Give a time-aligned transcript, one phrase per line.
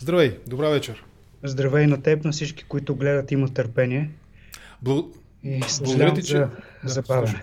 [0.00, 1.04] Здравей, добра вечер.
[1.42, 4.10] Здравей на теб, на всички, които гледат, имат търпение.
[4.82, 4.98] Бл...
[5.44, 6.32] И съжалявам ти, че...
[6.32, 6.48] за
[6.84, 7.42] да, забавяне.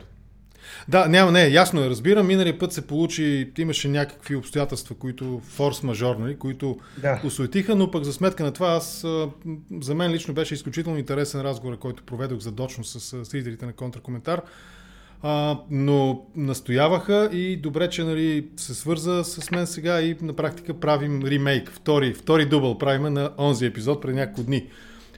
[0.88, 2.28] Да, няма, не, ясно е, разбирам.
[2.28, 7.22] Миналия път се получи, имаше някакви обстоятелства, които форс-мажорни, нали, които да.
[7.26, 9.06] осуетиха, но пък за сметка на това, аз,
[9.82, 14.42] за мен лично беше изключително интересен разговор, който проведох задочно с зрителите на контракоментар.
[15.22, 20.74] А, но настояваха и добре, че нали, се свърза с мен сега и на практика
[20.74, 24.68] правим ремейк, втори, втори дубъл правим на онзи епизод преди няколко дни.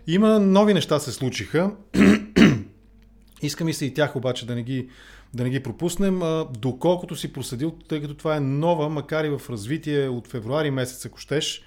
[0.08, 1.72] Има нови неща се случиха.
[3.42, 4.90] Искам и се и тях обаче да не ги,
[5.34, 6.22] да не ги пропуснем.
[6.22, 10.72] А, доколкото си проследил, тъй като това е нова, макар и в развитие от февруари
[10.72, 11.64] месец, ако щеш,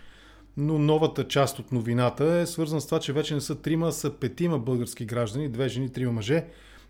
[0.56, 3.92] но новата част от новината е свързана с това, че вече не са трима, а
[3.92, 6.44] са петима български граждани, две жени, трима мъже,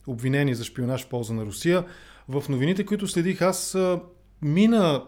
[0.06, 1.84] обвинени за шпионаж в полза на Русия.
[2.28, 3.78] В новините, които следих аз,
[4.42, 5.04] мина,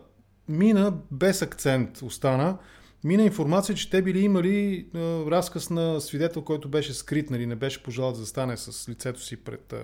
[0.48, 2.58] мина без акцент остана.
[3.04, 4.86] Мина информация, че те били имали
[5.26, 9.36] разказ на свидетел, който беше скрит, нали, не беше пожелал да застане с лицето си
[9.36, 9.74] пред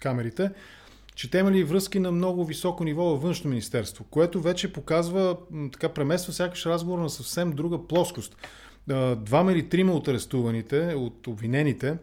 [0.00, 0.50] камерите,
[1.14, 5.36] че те имали връзки на много високо ниво във външно министерство, което вече показва,
[5.72, 8.36] така премества сякаш разговор на съвсем друга плоскост.
[9.16, 11.98] Двама или трима от арестуваните, от обвинените,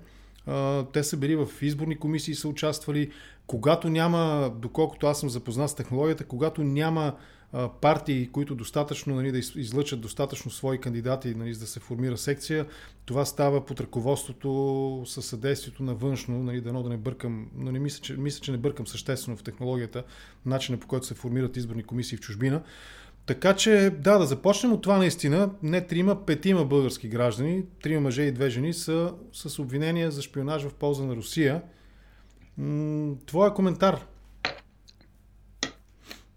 [0.94, 3.12] те са били в изборни комисии, са участвали.
[3.48, 7.14] Когато няма, доколкото аз съм запознат с технологията, когато няма
[7.82, 12.66] партии, които достатъчно нали, да излъчат достатъчно свои кандидати, нали, да се формира секция,
[13.06, 17.80] това става под ръководството със съдействието на външно, нали, дано да не бъркам, но не
[17.80, 20.04] мисля, че, мисля, че не бъркам съществено в технологията,
[20.46, 22.64] начина по който се формират изборни комисии в чужбина.
[23.26, 25.50] Така че, да, да започнем от това наистина.
[25.64, 30.64] Не трима, петима български граждани, трима мъже и две жени са с обвинения за шпионаж
[30.64, 31.62] в полза на Русия.
[33.26, 34.06] Твоя коментар?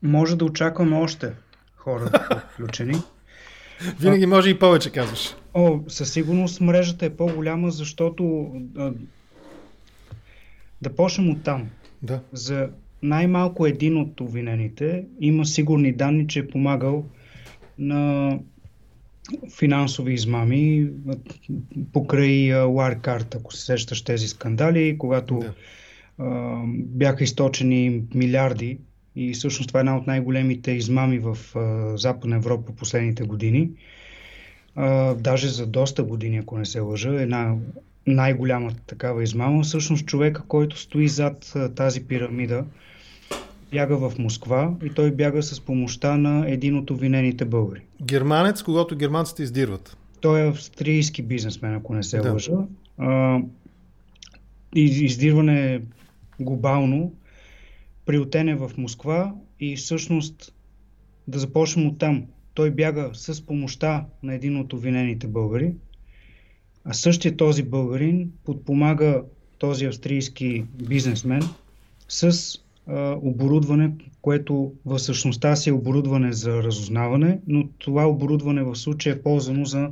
[0.03, 1.33] Може да очакваме още
[1.77, 2.11] хора
[2.53, 2.95] включени.
[4.01, 5.35] Винаги може и повече, казваш.
[5.55, 8.93] О, със сигурност мрежата е по-голяма, защото а,
[10.83, 11.71] да почнем от там.
[12.03, 12.21] Да.
[12.33, 12.69] За
[13.03, 17.05] най-малко един от обвинените има сигурни данни, че е помагал
[17.79, 18.39] на
[19.59, 20.89] финансови измами
[21.93, 25.55] покрай Wirecard, ако се сещаш тези скандали, когато да.
[26.19, 28.79] а, бяха източени милиарди
[29.17, 33.71] и всъщност това е една от най-големите измами в а, Западна Европа последните години.
[34.77, 37.55] А, даже за доста години, ако не се лъжа, една
[38.07, 39.63] най-голямата такава измама.
[39.63, 42.65] Всъщност човека, който стои зад а, тази пирамида,
[43.71, 47.81] бяга в Москва и той бяга с помощта на един от обвинените българи.
[48.03, 49.97] Германец, когато германците издирват.
[50.21, 52.33] Той е австрийски бизнесмен, ако не се да.
[52.33, 52.53] лъжа.
[52.99, 53.41] А,
[54.75, 55.81] издирване
[56.41, 57.13] глобално,
[58.07, 60.53] приотене в Москва и всъщност
[61.29, 62.25] да започнем от там.
[62.57, 65.73] Той бяга с помощта на един от обвинените българи,
[66.85, 69.23] а същия този българин подпомага
[69.59, 71.43] този австрийски бизнесмен
[72.09, 72.33] с
[73.23, 73.91] оборудване,
[74.23, 79.65] което в същността си е оборудване за разузнаване, но това оборудване в случая е ползвано
[79.65, 79.91] за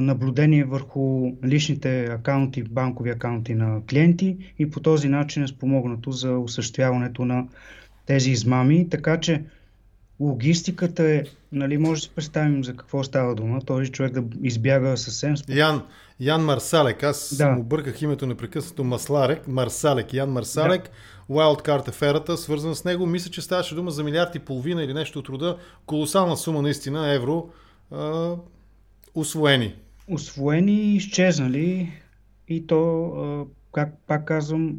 [0.00, 6.38] наблюдение върху личните акаунти, банкови акаунти на клиенти и по този начин е спомогнато за
[6.38, 7.46] осъществяването на
[8.06, 8.88] тези измами.
[8.88, 9.44] Така че
[10.20, 14.96] логистиката е, нали, може да си представим за какво става дума, този човек да избяга
[14.96, 15.34] съвсем...
[15.48, 15.82] Ян,
[16.20, 17.50] Ян Марсалек, аз да.
[17.50, 21.34] му бърках името непрекъснато Масларек, Марсалек, Ян Марсалек, да.
[21.34, 23.06] Wildcard аферата, свързана с него.
[23.06, 25.56] Мисля, че ставаше дума за милиард и половина или нещо от рода.
[25.86, 27.48] Колосална сума наистина, евро,
[27.90, 28.34] а,
[29.14, 29.74] освоени.
[30.10, 31.92] Освоени изчезнали.
[32.48, 34.76] И то, а, как пак казвам,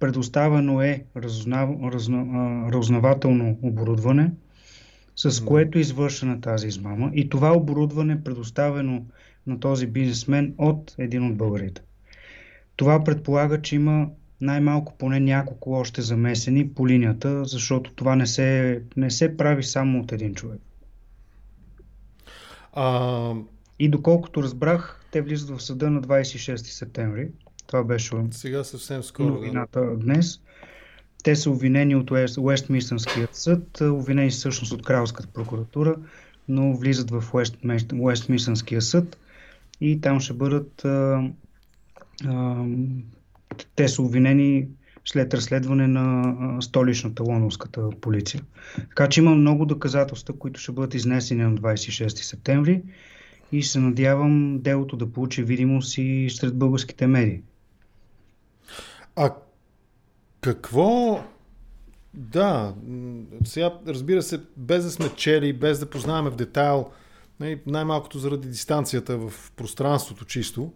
[0.00, 1.70] предоставено е разузнав...
[2.72, 4.30] разузнавателно оборудване,
[5.16, 7.10] с което е извършена тази измама.
[7.14, 9.06] И това оборудване е предоставено
[9.46, 11.82] на този бизнесмен от един от българите.
[12.76, 14.08] Това предполага, че има
[14.40, 20.00] най-малко поне няколко още замесени по линията, защото това не се, не се прави само
[20.00, 20.60] от един човек.
[22.72, 23.34] А...
[23.78, 27.28] И доколкото разбрах, те влизат в съда на 26 септември.
[27.66, 29.96] Това беше Сега съвсем скоро, новината да.
[29.96, 30.40] днес.
[31.22, 35.96] Те са обвинени от Уестминстънският съд, обвинени всъщност от Кралската прокуратура,
[36.48, 37.24] но влизат в
[38.00, 39.18] Уестминстънския съд
[39.80, 40.86] и там ще бъдат
[43.76, 44.68] те са обвинени
[45.04, 48.42] след разследване на столичната лондонската полиция.
[48.76, 52.82] Така че има много доказателства, които ще бъдат изнесени на 26 септември
[53.52, 57.40] и се надявам делото да получи видимост и сред българските медии.
[59.16, 59.34] А
[60.42, 61.24] какво...
[62.14, 62.74] Да,
[63.44, 66.90] сега разбира се, без да сме чели, без да познаваме в детайл
[67.42, 70.72] Нали, най-малкото заради дистанцията в пространството чисто.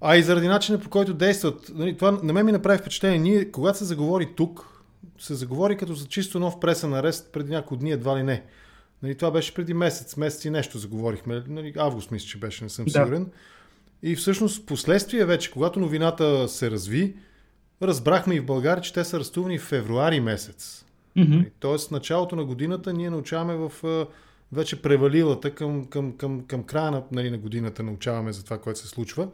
[0.00, 1.70] А и заради начина по който действат.
[1.74, 3.18] Нали, това на мен ми направи впечатление.
[3.18, 4.82] Ние, когато се заговори тук,
[5.18, 8.44] се заговори като за чисто нов пресен арест преди няколко дни, едва ли не.
[9.02, 11.42] Нали, това беше преди месец, месец и нещо заговорихме.
[11.48, 12.90] Нали, август мисля, че беше, не съм да.
[12.90, 13.26] сигурен.
[14.02, 17.16] И всъщност последствие вече, когато новината се разви,
[17.82, 20.84] разбрахме и в България, че те са арестувани в февруари месец.
[21.16, 21.50] Mm-hmm.
[21.58, 23.72] Тоест, началото на годината ние научаваме в
[24.52, 28.80] вече превалилата към, към, към, към края на, нали, на годината научаваме за това, което
[28.80, 29.28] се случва.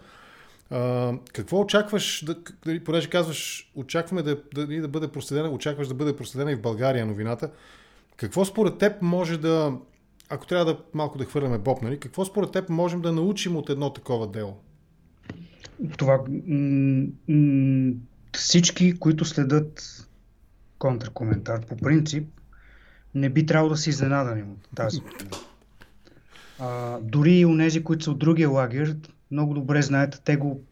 [0.70, 5.94] А, какво очакваш, да, дали, понеже казваш, очакваме да, да, да бъде проследена, очакваш да
[5.94, 7.50] бъде проследена и в България новината.
[8.16, 9.72] Какво според теб може да,
[10.28, 13.70] ако трябва да малко да хвърляме боб, нали, какво според теб можем да научим от
[13.70, 14.56] едно такова дело?
[15.98, 17.92] Това м- м-
[18.36, 20.06] всички, които следят
[20.78, 22.28] контркоментар, по принцип,
[23.14, 25.00] не би трябвало да си изненадани от тази.
[26.58, 28.96] А, дори и нези, които са от другия лагер,
[29.30, 30.62] много добре знаете, те го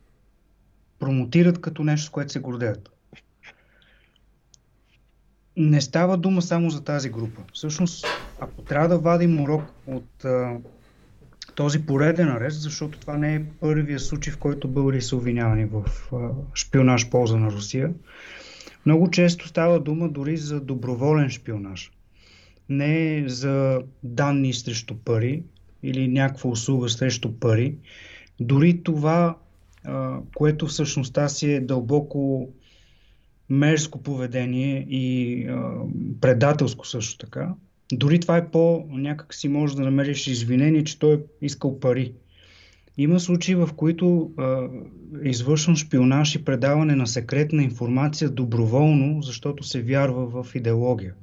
[0.98, 2.90] промотират като нещо, с което се гордеят.
[5.56, 7.42] Не става дума само за тази група.
[7.52, 8.06] Всъщност,
[8.40, 10.56] ако трябва да вадим урок от а,
[11.54, 15.84] този пореден арест, защото това не е първия случай, в който българи са обвинявани в
[16.54, 17.92] шпионаж полза на Русия,
[18.86, 21.92] много често става дума дори за доброволен шпионаж.
[22.68, 25.42] Не за данни срещу пари
[25.82, 27.74] или някаква услуга срещу пари.
[28.40, 29.36] Дори това,
[30.34, 32.48] което всъщността си е дълбоко
[33.50, 35.46] мерзко поведение и
[36.20, 37.54] предателско също така,
[37.92, 42.12] дори това е по някак си може да намериш извинение, че той е искал пари.
[42.98, 44.30] Има случаи, в които
[45.24, 51.14] е извършван шпионаж и предаване на секретна информация доброволно, защото се вярва в идеология.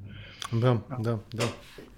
[0.52, 1.48] Да, да, да.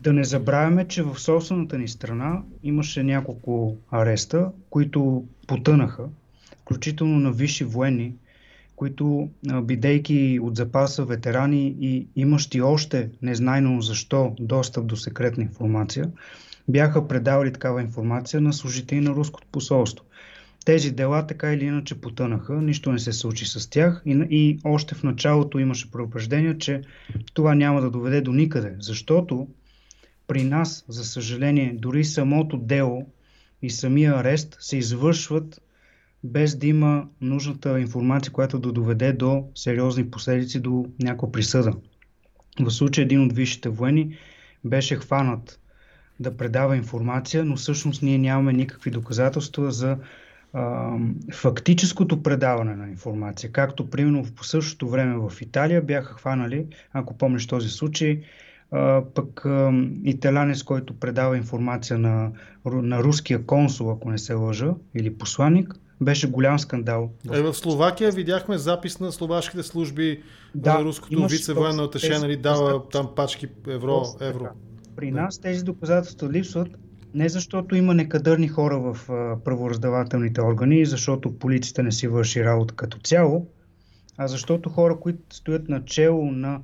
[0.00, 6.04] Да не забравяме, че в собствената ни страна имаше няколко ареста, които потънаха,
[6.62, 8.14] включително на висши военни,
[8.76, 9.28] които,
[9.62, 16.10] бидейки от запаса ветерани и имащи още незнайно защо достъп до секретна информация,
[16.68, 20.04] бяха предавали такава информация на служители на руското посолство.
[20.64, 24.94] Тези дела така или иначе потънаха, нищо не се случи с тях и, и още
[24.94, 26.82] в началото имаше предупреждение, че
[27.34, 29.48] това няма да доведе до никъде, защото
[30.26, 33.06] при нас, за съжаление, дори самото дело
[33.62, 35.60] и самия арест се извършват
[36.24, 41.72] без да има нужната информация, която да доведе до сериозни последици, до някаква присъда.
[42.60, 44.16] В случай един от висшите военни
[44.64, 45.60] беше хванат
[46.20, 49.98] да предава информация, но всъщност ние нямаме никакви доказателства за
[50.52, 50.96] а,
[51.32, 53.52] фактическото предаване на информация.
[53.52, 58.20] Както примерно по същото време в Италия бяха хванали, ако помниш този случай,
[58.70, 59.72] а, пък а,
[60.04, 62.32] италянец, който предава информация на,
[62.64, 67.10] на руския консул, ако не се лъжа, или посланник, беше голям скандал.
[67.32, 70.22] Е, в Словакия видяхме запис на словашките служби
[70.54, 74.02] да, руското вице-военно аташе, нали, дава там пачки евро.
[74.20, 74.48] евро.
[74.96, 76.68] При нас тези доказателства липсват
[77.14, 79.06] не защото има некадърни хора в
[79.44, 83.46] правораздавателните органи, защото полицията не си върши работа като цяло,
[84.16, 86.60] а защото хора, които стоят начало на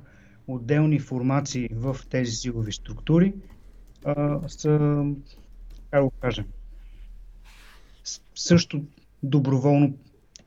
[0.47, 3.33] отделни формации в тези силови структури,
[4.05, 5.03] а, са,
[5.91, 6.45] как го кажем,
[8.35, 8.81] също
[9.23, 9.93] доброволно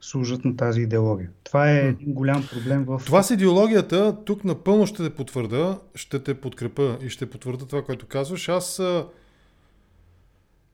[0.01, 1.29] служат на тази идеология.
[1.43, 3.01] Това е един голям проблем в...
[3.05, 7.83] Това с идеологията, тук напълно ще те потвърда, ще те подкрепа и ще потвърда това,
[7.83, 8.49] което казваш.
[8.49, 9.07] Аз а,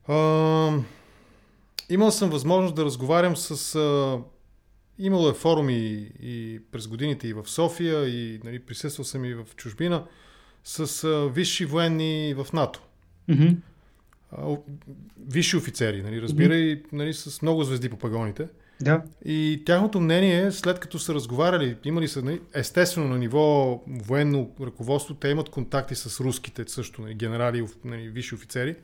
[0.07, 0.71] а,
[1.89, 3.75] имал съм възможност да разговарям с...
[3.75, 4.19] А,
[4.99, 9.45] имало е форуми и през годините и в София, и нали, присъствал съм и в
[9.55, 10.05] чужбина,
[10.63, 12.81] с а, висши военни в НАТО.
[13.29, 13.55] Mm-hmm.
[15.27, 16.85] Висши офицери, нали, разбирай, mm-hmm.
[16.91, 18.47] нали, с много звезди по пагоните.
[18.81, 19.03] Да.
[19.25, 25.13] И тяхното мнение, след като са разговаряли, имали са, нали, естествено на ниво военно ръководство,
[25.13, 28.75] те имат контакти с руските също, нали, генерали, нали, висши офицери.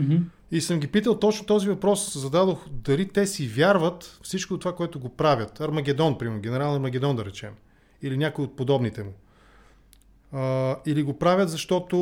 [0.00, 0.22] Mm-hmm.
[0.50, 5.00] И съм ги питал точно този въпрос, зададох дали те си вярват всичко това, което
[5.00, 5.60] го правят.
[5.60, 7.52] Армагедон, примерно, генерал Армагедон да речем.
[8.02, 9.12] Или някой от подобните му.
[10.32, 11.96] А, или го правят, защото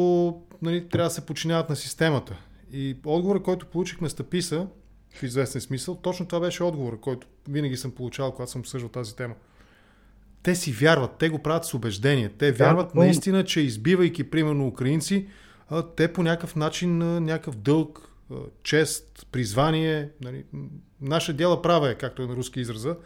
[0.62, 2.36] нали, трябва да се подчиняват на системата.
[2.72, 4.66] И отговорът, който получихме с Таписа,
[5.14, 9.16] в известен смисъл, точно това беше отговор, който винаги съм получавал, когато съм обсъждал тази
[9.16, 9.34] тема.
[10.42, 12.28] Те си вярват, те го правят с убеждение.
[12.28, 15.28] Те вярват да, наистина, че избивайки, примерно, украинци,
[15.96, 18.10] те по някакъв начин, някакъв дълг,
[18.62, 20.44] чест, призвание, нали,
[21.00, 22.96] наша дела права е, както е на руски израза,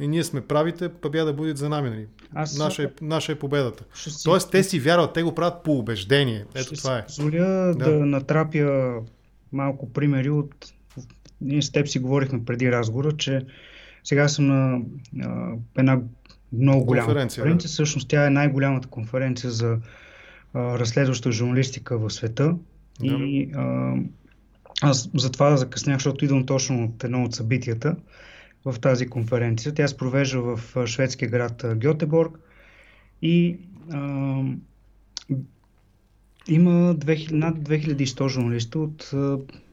[0.00, 1.90] и ние сме правите, победа да бъдат за нами.
[1.90, 2.06] Нали.
[2.34, 2.58] Аз...
[2.58, 3.84] Наша, е, наша е победата.
[3.94, 4.24] Си...
[4.24, 6.44] Тоест, те си вярват, те го правят по убеждение.
[6.54, 7.06] Ето Ще това е.
[7.06, 7.74] Позволя да.
[7.74, 8.94] да натрапя
[9.52, 10.54] малко примери от...
[11.40, 13.46] Ние с теб си говорихме преди разговора, че
[14.04, 14.80] сега съм на
[15.22, 16.00] а, една
[16.52, 17.42] много голяма конференция.
[17.42, 17.68] конференция.
[17.68, 17.72] Да.
[17.72, 19.78] Всъщност тя е най-голямата конференция за
[20.54, 22.56] а, разследваща журналистика в света.
[23.00, 23.06] Да.
[23.06, 23.94] И а,
[24.82, 27.96] аз затова закъснях, защото идвам точно от едно от събитията
[28.64, 29.74] в тази конференция.
[29.74, 32.38] Тя се провежда в шведския град Гьотеборг
[33.22, 33.58] и
[33.92, 33.98] а,
[36.48, 39.10] има 2000, над 2100 журналиста от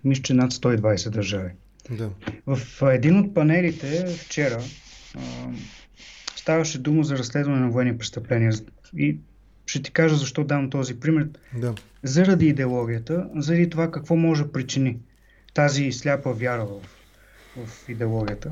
[0.03, 1.51] мисля, че над 120 държави.
[1.91, 2.09] Да.
[2.45, 4.61] В един от панелите вчера
[5.15, 5.21] а,
[6.35, 8.51] ставаше дума за разследване на военни престъпления.
[8.97, 9.17] И
[9.65, 11.29] ще ти кажа защо дам този пример.
[11.57, 11.75] Да.
[12.03, 14.99] Заради идеологията, заради това какво може да причини
[15.53, 16.81] тази сляпа вяра в,
[17.65, 18.51] в идеологията.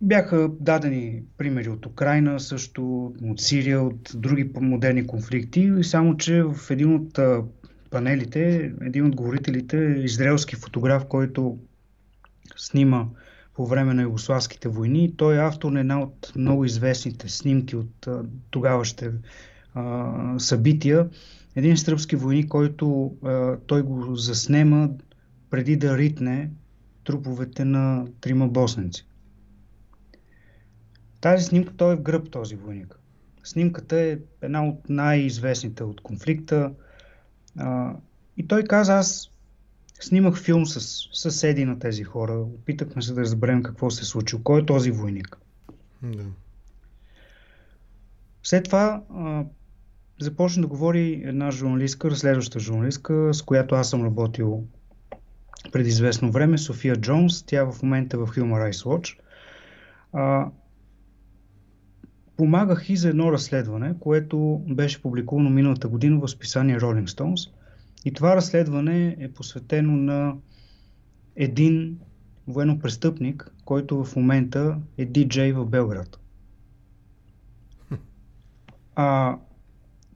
[0.00, 6.70] Бяха дадени примери от Украина, също от Сирия, от други модерни конфликти, само че в
[6.70, 7.18] един от
[7.90, 11.58] панелите, един от говорителите е израелски фотограф, който
[12.56, 13.06] снима
[13.54, 15.16] по време на югославските войни.
[15.16, 18.08] Той е автор на една от много известните снимки от
[18.50, 19.10] тогаващите
[20.38, 21.08] събития.
[21.56, 24.90] Един сръбски войник, който а, той го заснема
[25.50, 26.50] преди да ритне
[27.04, 29.06] труповете на трима босненци.
[31.20, 32.98] Тази снимка той е в гръб този войник.
[33.44, 36.72] Снимката е една от най-известните от конфликта.
[37.58, 37.96] А,
[38.36, 39.30] и той каза, аз
[40.00, 42.40] снимах филм с съседи на тези хора.
[42.40, 44.42] Опитахме се да разберем какво се е случило.
[44.42, 45.38] Кой е този войник?
[46.02, 46.24] Да.
[48.42, 49.44] След това а,
[50.20, 54.64] започна да говори една журналистка, разследваща журналистка, с която аз съм работил
[55.72, 57.42] преди известно време, София Джонс.
[57.42, 59.18] Тя в момента в Human Rights Watch.
[60.12, 60.50] А,
[62.36, 67.50] помагах и за едно разследване, което беше публикувано миналата година в списание Rolling Stones.
[68.04, 70.36] И това разследване е посветено на
[71.36, 71.98] един
[72.46, 76.18] военно-престъпник, който в момента е диджей в Белград.
[78.96, 79.38] А,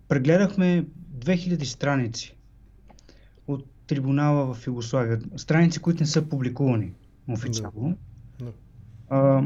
[0.08, 0.86] прегледахме
[1.18, 2.36] 2000 страници
[3.46, 5.20] от трибунала в Югославия.
[5.36, 6.92] Страници, които не са публикувани
[7.28, 7.96] официално.
[8.38, 8.52] Да.
[9.08, 9.42] А,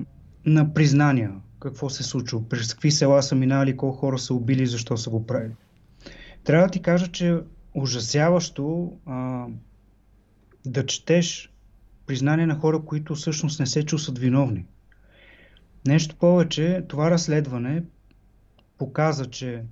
[0.47, 4.67] на признания какво се е случило, през какви села са минали, колко хора са убили,
[4.67, 5.55] защо са го правили.
[6.45, 7.39] Трябва да ти кажа, че
[7.75, 9.47] ужасяващо а,
[10.67, 11.53] да четеш
[12.07, 14.67] признание на хора, които всъщност не се чувстват виновни.
[15.87, 17.83] Нещо повече, това разследване
[18.79, 19.63] показа, че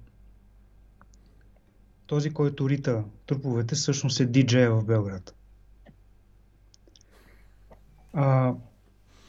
[2.10, 5.34] този, който рита труповете, всъщност е диджея в Белград.
[8.12, 8.54] А,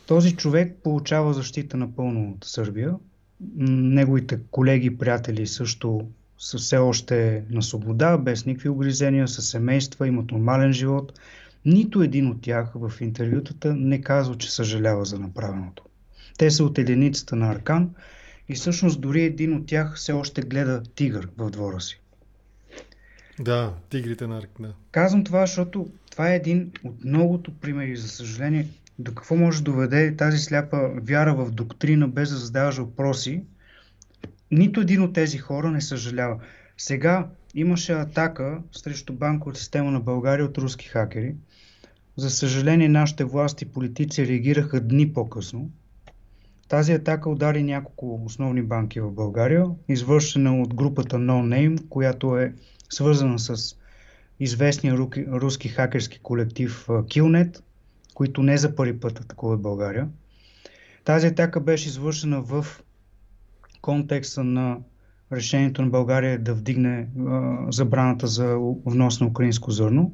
[0.08, 2.96] този човек получава защита напълно от Сърбия.
[3.58, 6.08] Неговите колеги приятели също
[6.38, 11.20] са все още на свобода, без никакви обрезения, с семейства, имат нормален живот.
[11.66, 15.84] Нито един от тях в интервютата не казва, че съжалява за направеното.
[16.38, 17.90] Те са от единицата на Аркан
[18.50, 22.01] и всъщност дори един от тях все още гледа тигър в двора си.
[23.40, 24.74] Да, тигрите на Да.
[24.92, 28.68] Казвам това, защото това е един от многото примери, за съжаление,
[29.00, 33.44] до какво може да доведе тази сляпа вяра в доктрина, без да задаваш въпроси.
[34.52, 36.40] Нито един от тези хора не съжалява.
[36.78, 41.36] Сега имаше атака срещу банковата система на България от руски хакери.
[42.18, 45.70] За съжаление, нашите власти и политици реагираха дни по-късно.
[46.68, 52.54] Тази атака удари няколко основни банки в България, извършена от групата No Name, която е
[52.92, 53.76] свързана с
[54.40, 57.62] известния руски хакерски колектив Killnet,
[58.14, 60.10] които не за първи път атакуват България.
[61.04, 62.66] Тази атака беше извършена в
[63.82, 64.78] контекста на
[65.32, 70.14] решението на България да вдигне а, забраната за внос на украинско зърно.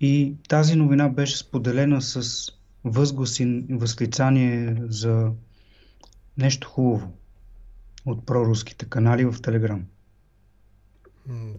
[0.00, 2.46] И тази новина беше споделена с
[2.84, 5.32] възгласи и възклицание за
[6.38, 7.12] нещо хубаво
[8.06, 9.84] от проруските канали в Телеграм.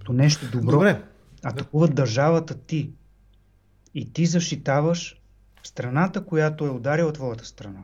[0.05, 0.71] То нещо добро.
[0.71, 1.01] Добре.
[1.43, 2.89] Атакуват държавата ти.
[3.95, 5.21] И ти защитаваш
[5.63, 7.79] страната, която е ударила твоята страна.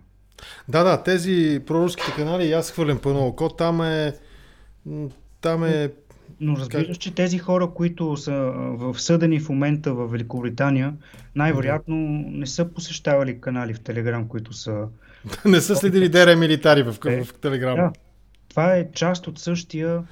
[0.67, 4.13] Да, да, тези проруските канали, аз хвърлям по едно око, там е...
[5.41, 5.91] Там е...
[6.39, 10.93] Но разбираш, че тези хора, които са в съдени в момента в Великобритания,
[11.35, 11.95] най-вероятно
[12.27, 14.87] не са посещавали канали в Телеграм, които са...
[15.45, 17.75] не са следили ДР милитари в, в, в Телеграм.
[17.75, 17.91] Да,
[18.49, 20.03] това е част от същия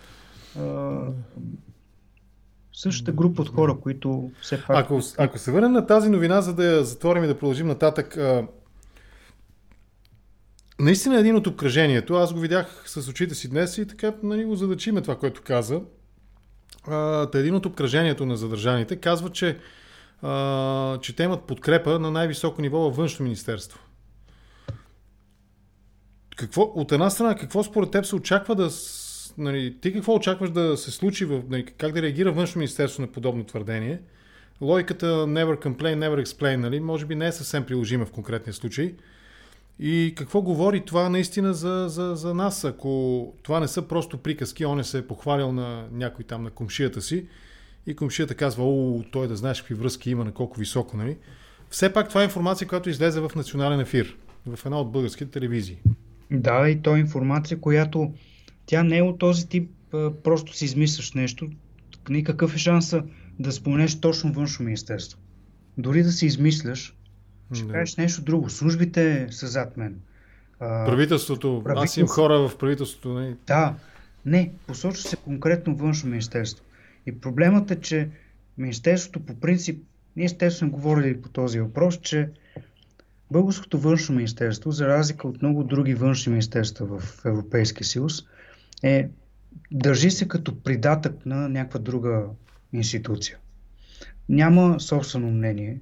[2.74, 4.86] същата група от хора, които все пак...
[4.86, 8.18] Ако, ако се върнем на тази новина, за да я затворим и да продължим нататък,
[8.18, 8.48] а...
[10.80, 14.56] наистина един от обкръжението, аз го видях с очите си днес и така нали, го
[14.56, 15.82] задачиме това, което каза.
[16.88, 19.60] а, един от обкръжението на задържаните казва, че,
[20.22, 23.80] а, че те имат подкрепа на най-високо ниво във външно министерство.
[26.36, 28.70] Какво, от една страна, какво според теб се очаква да.
[29.38, 33.08] Нали, ти какво очакваш да се случи, в, нали, как да реагира външно министерство на
[33.08, 34.00] подобно твърдение?
[34.62, 38.94] Логиката never complain, never explain, нали, може би не е съвсем приложима в конкретния случай.
[39.80, 44.66] И какво говори това наистина за, за, за нас, ако това не са просто приказки,
[44.66, 47.26] он е се е похвалил на някой там на комшията си
[47.88, 51.18] и комшията казва, о, той да знаеш какви връзки има, на колко високо, нали?
[51.70, 55.78] Все пак това е информация, която излезе в национален ефир, в една от българските телевизии.
[56.32, 58.14] Да, и то е информация, която
[58.66, 59.72] тя не е от този тип,
[60.24, 61.50] просто си измисляш нещо.
[62.10, 63.04] Никакъв е шанса
[63.40, 65.20] да споменеш точно външно министерство.
[65.78, 66.96] Дори да си измисляш,
[67.54, 67.74] ще да.
[67.74, 68.50] кажеш нещо друго.
[68.50, 70.00] Службите са зад мен.
[70.60, 71.64] А, правителството.
[71.66, 73.14] Аз имам хора в правителството.
[73.14, 73.36] Не?
[73.48, 73.76] Да.
[74.26, 76.66] Не, посочва се конкретно външно министерство.
[77.06, 78.10] И проблемът е, че
[78.58, 79.84] Министерството по принцип,
[80.16, 82.30] ние естествено говорили по този въпрос, че
[83.32, 88.24] Българското външно министерство, за разлика от много други външни министерства в Европейския съюз,
[88.84, 89.10] е,
[89.72, 92.24] държи се като придатък на някаква друга
[92.74, 93.38] институция.
[94.30, 95.80] Няма собствено мнение.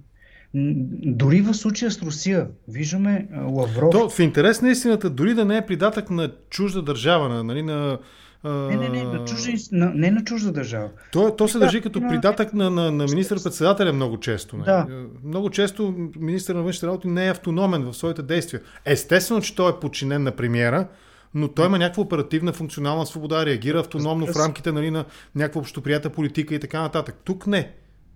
[1.06, 3.92] Дори в случая с Русия, виждаме Лавров.
[3.92, 7.62] То, в интерес на истината, дори да не е придатък на чужда държава, на, нали,
[7.62, 8.00] на,
[8.44, 10.90] не, не, не, на чужда, на, не на чужда държава.
[11.12, 12.10] То, то се държи като на...
[12.10, 14.58] придатък на, на, на министър-председателя много често.
[14.58, 14.64] Не?
[14.64, 14.88] Да.
[15.24, 18.62] Много често министър на външните работи не е автономен в своите действия.
[18.86, 20.88] Естествено, че той е подчинен на премиера,
[21.34, 26.10] но той има някаква оперативна функционална свобода, реагира автономно в рамките нали, на някаква общоприята
[26.10, 27.16] политика и така нататък.
[27.24, 27.72] Тук не.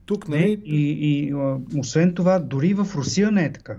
[0.05, 0.37] Тук не.
[0.37, 1.33] не и, и
[1.77, 3.75] освен това, дори в Русия не е така.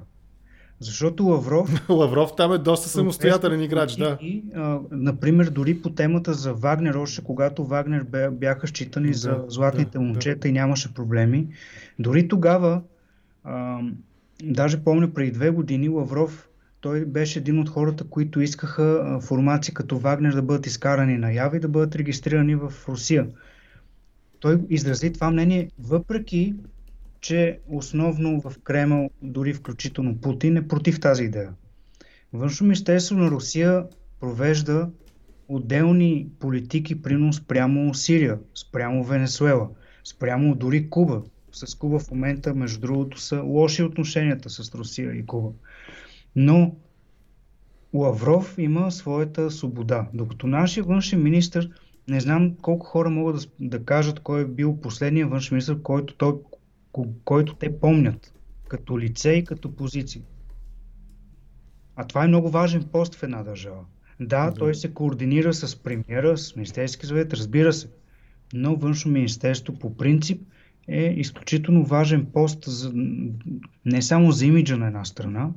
[0.80, 1.84] Защото Лавров...
[1.88, 4.18] Лавров там е доста самостоятелен играч, да.
[4.22, 9.44] И, а, например, дори по темата за Вагнер, още когато Вагнер бяха считани да, за
[9.48, 10.48] златните да, момчета да.
[10.48, 11.48] и нямаше проблеми,
[11.98, 12.82] дори тогава,
[13.44, 13.80] а,
[14.42, 16.48] даже помня преди две години, Лавров
[16.80, 21.60] той беше един от хората, които искаха формации като Вагнер да бъдат изкарани наяве и
[21.60, 23.26] да бъдат регистрирани в Русия.
[24.40, 26.54] Той изрази това мнение, въпреки
[27.20, 31.50] че основно в Кремъл, дори включително Путин, е против тази идея.
[32.32, 33.84] Външно министерство на Русия
[34.20, 34.90] провежда
[35.48, 39.68] отделни политики принос прямо Сирия, спрямо Венесуела,
[40.04, 41.22] спрямо дори Куба.
[41.52, 45.48] С Куба в момента, между другото, са лоши отношенията с Русия и Куба.
[46.36, 46.76] Но
[47.94, 50.08] Лавров има своята свобода.
[50.14, 51.68] Докато нашия външен министр,
[52.08, 56.14] не знам колко хора могат да, да кажат кой е бил последния външен министр, който
[56.14, 56.34] той
[57.24, 58.34] който те помнят
[58.68, 60.22] като лице и като позиция.
[61.96, 63.84] А това е много важен пост в една държава.
[64.20, 67.88] Да, той се координира с премиера, с Министерски съвет, разбира се.
[68.54, 70.42] Но външно министерство по принцип
[70.88, 72.92] е изключително важен пост за,
[73.84, 75.50] не само за имиджа на една страна,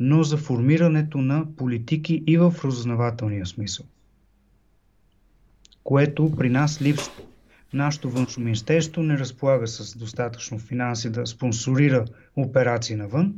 [0.00, 3.86] но за формирането на политики и в разузнавателния смисъл.
[5.84, 7.12] Което при нас липсва.
[7.72, 12.04] Нашето външно министерство не разполага с достатъчно финанси да спонсорира
[12.36, 13.34] операции навън,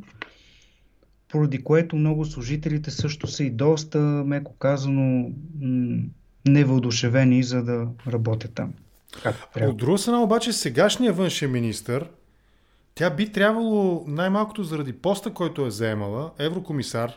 [1.29, 5.31] поради което много служителите също са и доста, меко казано,
[6.47, 8.73] невъодушевени за да работят там.
[9.61, 12.07] От друга страна обаче сегашния външен министр,
[12.97, 17.13] тя би трябвало, най-малкото заради поста, който е заемала, еврокомисар,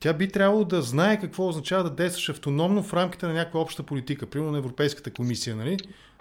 [0.00, 3.82] тя би трябвало да знае какво означава да действаш автономно в рамките на някаква обща
[3.82, 5.76] политика, примерно на Европейската комисия, нали?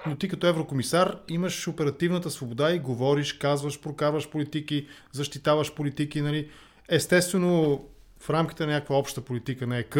[0.07, 6.49] но ти като еврокомисар имаш оперативната свобода и говориш, казваш, прокарваш политики, защитаваш политики, нали?
[6.87, 7.81] естествено
[8.19, 9.97] в рамките на някаква обща политика на ЕК,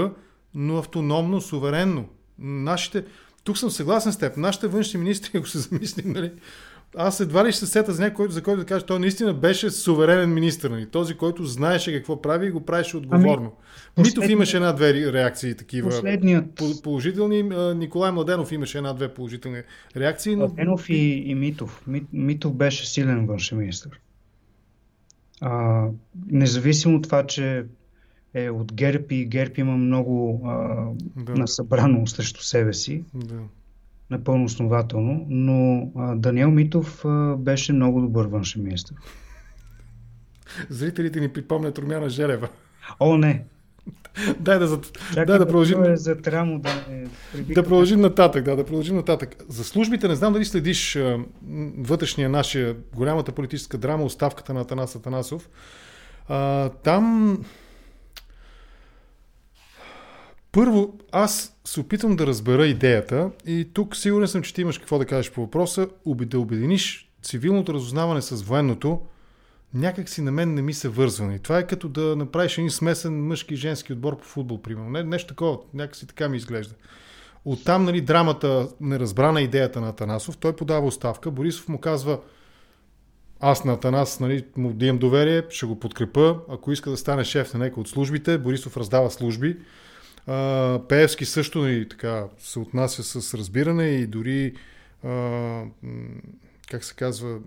[0.54, 2.10] но автономно, суверенно.
[2.40, 3.06] Нашите,
[3.44, 6.32] тук съм съгласен с теб, нашите външни министри, ако се замислим, нали,
[6.98, 9.70] аз едва ли ще се сета за някой, за който да кажа, той наистина беше
[9.70, 10.70] суверенен министр.
[10.70, 10.86] Нали?
[10.86, 13.54] Този, който знаеше какво прави и го правеше отговорно.
[13.96, 16.62] Ами, Митов имаше една-две реакции такива последният...
[16.84, 17.44] положителни.
[17.76, 19.62] Николай Младенов имаше една-две положителни
[19.98, 20.36] реакции.
[20.36, 20.48] Но...
[20.48, 21.86] Младенов и, и Митов.
[22.14, 23.90] Митов беше силен външен министр.
[25.42, 25.86] А,
[26.28, 27.66] независимо от това, че
[28.34, 31.34] е от ГЕРБ и ГЕРБ има много а, да.
[31.36, 33.04] насъбрано срещу себе си.
[33.14, 33.40] Да
[34.10, 38.96] напълно основателно, но а, Даниел Митов а, беше много добър външен министр.
[40.70, 42.50] Зрителите ни припомнят Румяна Желева.
[43.00, 43.46] О, не!
[44.40, 44.82] дай да, за...
[44.82, 45.84] Чакай дай да, да продължим.
[45.84, 47.08] Е за трамо да не
[47.54, 49.36] да продължим нататък, да, да продължим нататък.
[49.48, 51.20] За службите не знам дали следиш а,
[51.78, 55.50] вътрешния нашия голямата политическа драма, оставката на Атанас Атанасов.
[56.28, 57.38] А, там
[60.52, 64.98] Първо, аз се опитвам да разбера идеята и тук сигурен съм, че ти имаш какво
[64.98, 65.88] да кажеш по въпроса.
[66.06, 69.02] Да обединиш цивилното разузнаване с военното,
[69.74, 71.34] някак си на мен не ми се вързва.
[71.34, 74.90] И това е като да направиш един смесен мъжки и женски отбор по футбол, примерно.
[74.90, 76.76] Не, нещо такова, някак си така ми изглежда.
[77.46, 82.20] Оттам, нали, драмата, неразбрана идеята на Атанасов, той подава оставка, Борисов му казва,
[83.40, 86.40] аз на Атанас нали, му да имам доверие, ще го подкрепа.
[86.50, 89.58] Ако иска да стане шеф на някой от службите, Борисов раздава служби.
[90.30, 94.54] А, Пеевски също нали, така, се отнася с разбиране и дори
[96.70, 97.40] как се казва,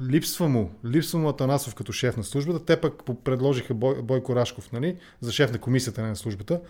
[0.00, 2.64] липсва му, липсва му Атанасов като шеф на службата.
[2.64, 6.60] Те пък предложиха Бой, Бойко Рашков нали, за шеф на комисията, на службата.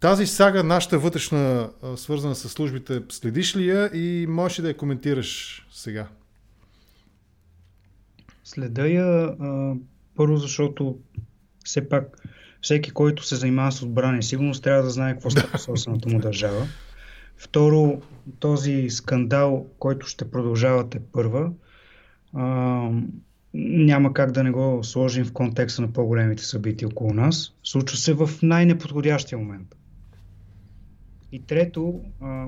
[0.00, 4.76] Тази сага, нашата вътрешна, свързана с службите, следиш ли я и можеш ли да я
[4.76, 6.08] коментираш сега?
[8.44, 9.36] Следа я
[10.16, 10.98] първо, защото
[11.64, 12.16] все пак
[12.62, 16.08] всеки, който се занимава с отбрана и сигурност, трябва да знае какво става в собствената
[16.08, 16.66] му държава.
[17.36, 18.02] Второ,
[18.38, 21.52] този скандал, който ще продължавате първа,
[22.34, 22.44] а,
[23.54, 27.52] няма как да не го сложим в контекста на по-големите събития около нас.
[27.64, 29.76] Случва се в най-неподходящия момент.
[31.32, 32.46] И трето, а,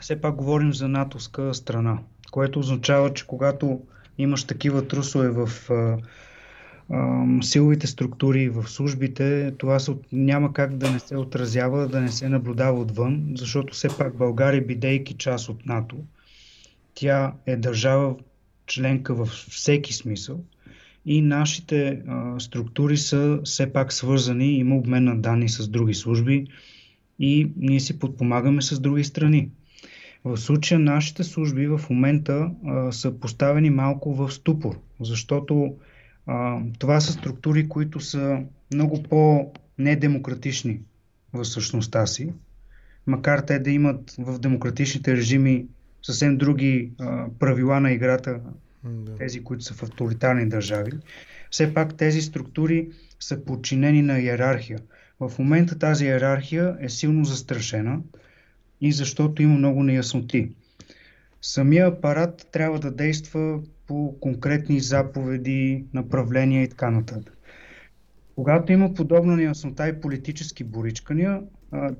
[0.00, 1.98] все пак говорим за натовска страна,
[2.30, 3.80] което означава, че когато
[4.18, 5.98] имаш такива трусове в а,
[7.42, 9.78] силовите структури, в службите, това
[10.12, 14.66] няма как да не се отразява, да не се наблюдава отвън, защото все пак България,
[14.66, 15.96] бидейки част от НАТО,
[16.94, 18.14] тя е държава
[18.66, 20.40] членка във всеки смисъл
[21.06, 26.46] и нашите а, структури са все пак свързани, има обмен на данни с други служби
[27.18, 29.48] и ние си подпомагаме с други страни.
[30.24, 35.74] В случая нашите служби в момента а, са поставени малко в ступор, защото
[36.26, 38.42] а, това са структури, които са
[38.74, 40.80] много по-недемократични
[41.32, 42.32] в същността си,
[43.06, 45.66] макар те да имат в демократичните режими
[46.02, 48.40] съвсем други а, правила на играта,
[48.84, 49.16] да.
[49.16, 50.92] тези, които са в авторитарни държави.
[51.50, 52.88] Все пак тези структури
[53.20, 54.78] са подчинени на иерархия.
[55.20, 58.00] В момента тази иерархия е силно застрашена
[58.80, 60.50] и защото има много неясноти.
[61.42, 63.60] Самия апарат трябва да действа
[63.92, 67.38] по конкретни заповеди, направления и така нататък.
[68.36, 71.40] Когато има подобна неяснота и политически боричкания,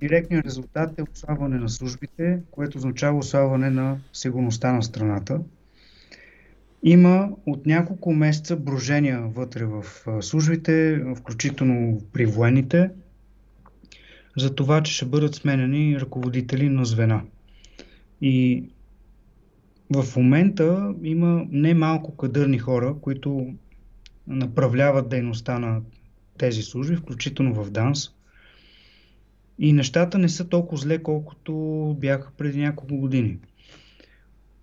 [0.01, 5.41] директният резултат е ослабване на службите, което означава ослабване на сигурността на страната.
[6.83, 9.85] Има от няколко месеца брожения вътре в
[10.21, 12.91] службите, включително при военните,
[14.37, 17.23] за това, че ще бъдат сменени ръководители на звена.
[18.21, 18.65] И
[19.93, 23.55] в момента има немалко кадърни хора, които
[24.27, 25.81] направляват дейността на
[26.39, 28.11] тези служби, включително в ДАНС.
[29.59, 31.53] И нещата не са толкова зле, колкото
[32.01, 33.39] бяха преди няколко години.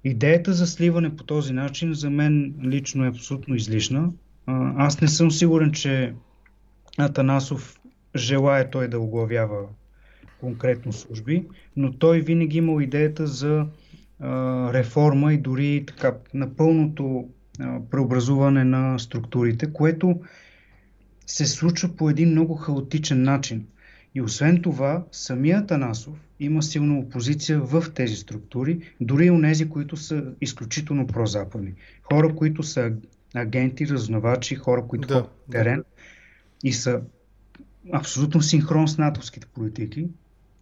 [0.03, 4.11] Идеята за сливане по този начин за мен лично е абсолютно излишна.
[4.77, 6.13] Аз не съм сигурен, че
[6.97, 7.79] Атанасов
[8.15, 9.67] желая той да оглавява
[10.39, 13.65] конкретно служби, но той винаги имал идеята за
[14.19, 17.29] а, реформа и дори така напълното
[17.59, 20.21] а, преобразуване на структурите, което
[21.27, 23.65] се случва по един много хаотичен начин.
[24.15, 29.69] И освен това, самият Анасов има силна опозиция в тези структури, дори и у нези,
[29.69, 31.73] които са изключително прозападни.
[32.03, 32.91] Хора, които са
[33.35, 35.83] агенти, разузнавачи, хора, които да, ходят терен
[36.63, 37.01] и са
[37.93, 40.07] абсолютно синхрон с натовските политики,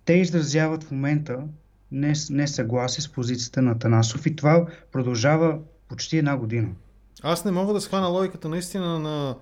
[0.05, 1.43] те изразяват в момента
[1.91, 6.69] несъгласие с позицията на Танасов и това продължава почти една година.
[7.23, 9.35] Аз не мога да схвана логиката наистина на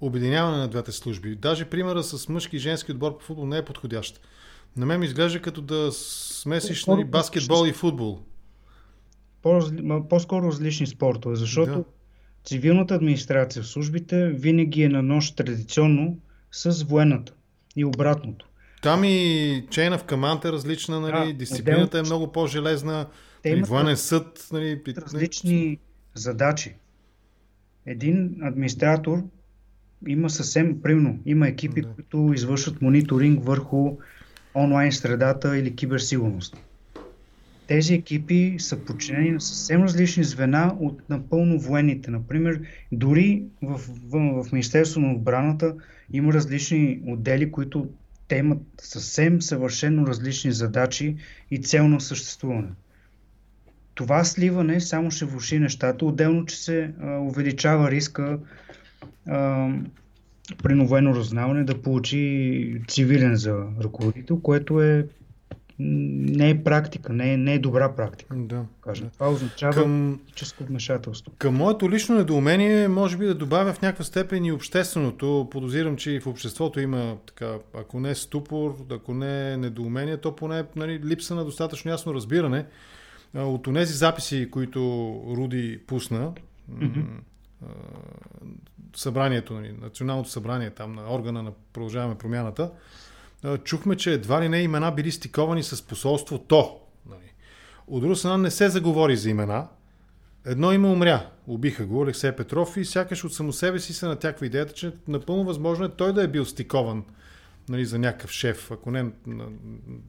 [0.00, 1.36] обединяване на двете служби.
[1.36, 4.20] Даже примера с мъжки и женски отбор по футбол не е подходящ.
[4.76, 8.20] На мен ми изглежда като да смесиш нали, баскетбол и футбол.
[10.08, 11.84] По-скоро различни спортове, защото да.
[12.44, 16.18] цивилната администрация в службите винаги е на нощ традиционно
[16.52, 17.32] с военната
[17.76, 18.47] и обратното.
[18.82, 19.08] Там и
[19.68, 21.32] chain of command е различна, нали?
[21.32, 23.06] Да, дисциплината е много по-железна,
[23.42, 24.48] те имат военен съд.
[24.52, 24.82] Нали?
[24.96, 25.78] Различни
[26.14, 26.74] задачи.
[27.86, 29.22] Един администратор
[30.06, 31.88] има съвсем, примерно, има екипи, да.
[31.88, 33.96] които извършват мониторинг върху
[34.54, 36.56] онлайн средата или киберсигурност.
[37.66, 42.10] Тези екипи са подчинени на съвсем различни звена от напълно военните.
[42.10, 42.60] Например,
[42.92, 45.74] дори в, в, в Министерство на отбраната
[46.12, 47.88] има различни отдели, които
[48.28, 51.16] те имат съвсем съвършено различни задачи
[51.50, 52.68] и цел на съществуване.
[53.94, 58.38] Това сливане само ще влуши нещата, отделно, че се а, увеличава риска
[59.26, 59.68] а,
[60.62, 65.06] при новено разузнаване да получи цивилен за ръководител, което е
[65.78, 68.34] не е практика, не е, не е добра практика.
[68.36, 68.64] Да.
[68.80, 69.10] Кажем.
[69.14, 71.32] Това означава към, политическо вмешателство.
[71.38, 75.48] Към моето лично недоумение, може би да добавя в някаква степен и общественото.
[75.50, 80.64] Подозирам, че и в обществото има, така, ако не ступор, ако не недоумение, то поне
[80.76, 82.66] нали, липса на достатъчно ясно разбиране
[83.34, 84.80] от тези записи, които
[85.36, 86.32] Руди пусна.
[86.72, 87.04] Mm-hmm
[88.96, 92.70] събранието, нали, националното събрание там на органа на Продължаваме промяната,
[93.64, 96.76] чухме, че едва ли не имена били стиковани с посолството.
[97.06, 97.32] Нали.
[97.86, 99.68] От друга страна не се заговори за имена.
[100.46, 101.30] Едно име умря.
[101.46, 105.44] Убиха го Алексей Петров и сякаш от само себе си се натяква идеята, че напълно
[105.44, 107.04] възможно е той да е бил стикован
[107.68, 109.44] нали, за някакъв шеф, ако не на,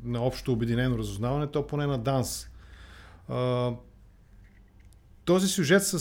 [0.03, 2.49] на общо обединено разузнаване, то поне на ДАНС.
[3.27, 3.71] А,
[5.25, 5.99] този сюжет с,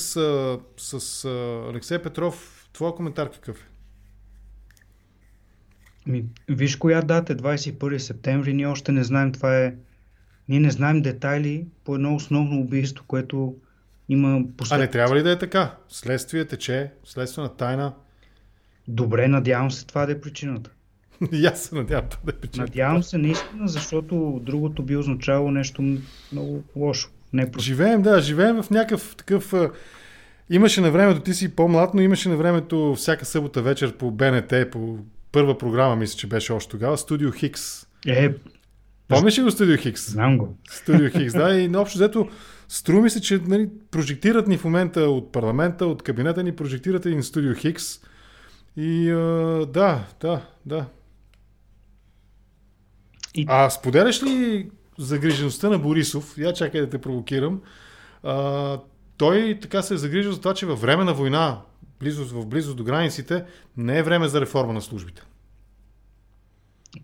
[0.77, 1.25] с, с
[1.71, 3.69] Алексей Петров, твой коментар какъв е?
[6.09, 9.75] Ми, виж коя дата е 21 септември, ние още не знаем това е...
[10.49, 13.57] Ние не знаем детайли по едно основно убийство, което
[14.09, 14.79] има последствия.
[14.79, 15.75] А не трябва ли да е така?
[15.89, 17.95] Следствие тече, следствена тайна.
[18.89, 20.71] Добре, надявам се това да е причината.
[21.33, 22.71] И аз се надявам това да е причината.
[22.71, 25.83] Надявам се наистина, защото другото би означавало нещо
[26.33, 27.11] много лошо.
[27.33, 27.67] Не просто.
[27.67, 29.55] Живеем, да, живеем в някакъв такъв...
[30.51, 34.53] Имаше на времето, ти си по-млад, но имаше на времето всяка събота вечер по БНТ,
[34.71, 34.99] по
[35.33, 37.87] първа програма, мисля, че беше още тогава, Студио Хикс.
[38.07, 38.35] Е,
[39.09, 40.11] Помниш ли го Студио Хикс?
[40.11, 40.57] Знам го.
[40.71, 41.61] Студио Хикс, да.
[41.61, 42.29] И общо взето,
[42.69, 47.23] струми се, че нали, прожектират ни в момента от парламента, от кабинета ни, прожектират един
[47.23, 48.01] Студио Хикс.
[48.77, 50.87] И а, да, да, да.
[53.35, 53.45] И...
[53.49, 56.39] А споделяш ли загрижеността на Борисов?
[56.39, 57.61] Я чакай да те провокирам.
[58.23, 58.79] А,
[59.17, 61.61] той така се е загрижил за това, че във време на война,
[62.01, 63.45] близост, в близост до границите,
[63.77, 65.23] не е време за реформа на службите.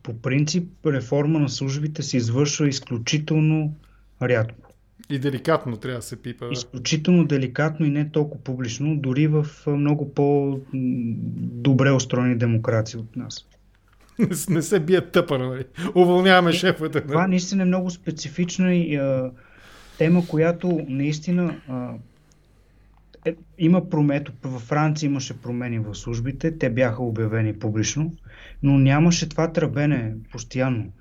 [0.02, 3.74] По принцип, реформа на службите се извършва изключително
[4.22, 4.70] рядко.
[5.10, 6.46] И деликатно трябва да се пипа.
[6.46, 6.52] Да?
[6.52, 13.46] Изключително деликатно и не толкова публично, дори в много по-добре устроени демокрации от нас.
[14.48, 15.64] не се бие тъпа, нали?
[15.94, 17.00] Уволняваме шефовете.
[17.00, 19.30] Това наистина е много специфична и а,
[19.98, 21.90] тема, която наистина а,
[23.24, 24.32] е, има промето.
[24.42, 28.12] Във Франция имаше промени в службите, те бяха обявени публично,
[28.62, 30.92] но нямаше това тръбене постоянно.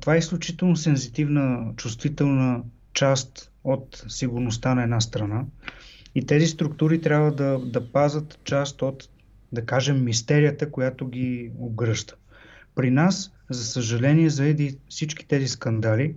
[0.00, 5.44] Това е изключително сензитивна, чувствителна част от сигурността на една страна.
[6.14, 9.08] И тези структури трябва да, да пазат част от,
[9.52, 12.14] да кажем, мистерията, която ги обгръща.
[12.74, 16.14] При нас, за съжаление, заеди всички тези скандали,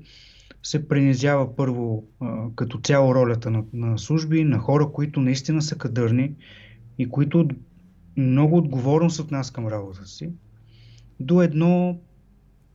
[0.63, 5.77] се принизява първо а, като цяло ролята на, на служби, на хора, които наистина са
[5.77, 6.35] кадърни
[6.97, 7.47] и които
[8.17, 10.29] много отговорност от нас към работата си,
[11.19, 11.99] до едно,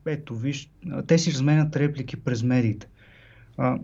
[0.05, 0.71] ето виж,
[1.07, 2.87] те си разменят реплики през медиите.
[3.57, 3.79] А,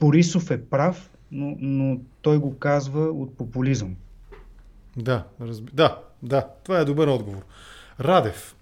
[0.00, 3.96] Борисов е прав, но, но той го казва от популизъм.
[4.96, 5.72] Да, разби...
[5.74, 7.44] да, да, това е добър отговор.
[8.00, 8.56] Радев,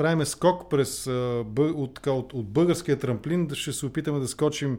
[0.00, 1.06] правиме скок през,
[1.56, 4.78] от, от, от българския трамплин, да ще се опитаме да скочим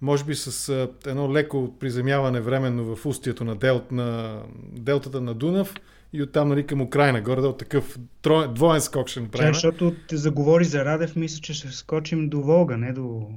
[0.00, 4.40] може би с едно леко приземяване временно в устието на, дел, на
[4.72, 5.74] делтата на Дунав
[6.12, 7.20] и оттам нали, към Украина.
[7.20, 9.54] Горе от такъв троен, двоен скок ще направим.
[9.54, 13.28] защото те заговори за Радев, мисля, че ще скочим до Волга, не до...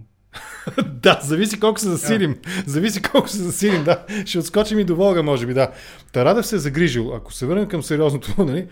[0.85, 2.35] да, зависи колко се засилим.
[2.35, 2.67] Yeah.
[2.67, 4.05] Зависи колко се засилим, да.
[4.25, 5.71] Ще отскочим и до Волга, може би, да.
[6.11, 7.13] Тарадев се е загрижил.
[7.15, 8.67] Ако се върнем към сериозното, нали,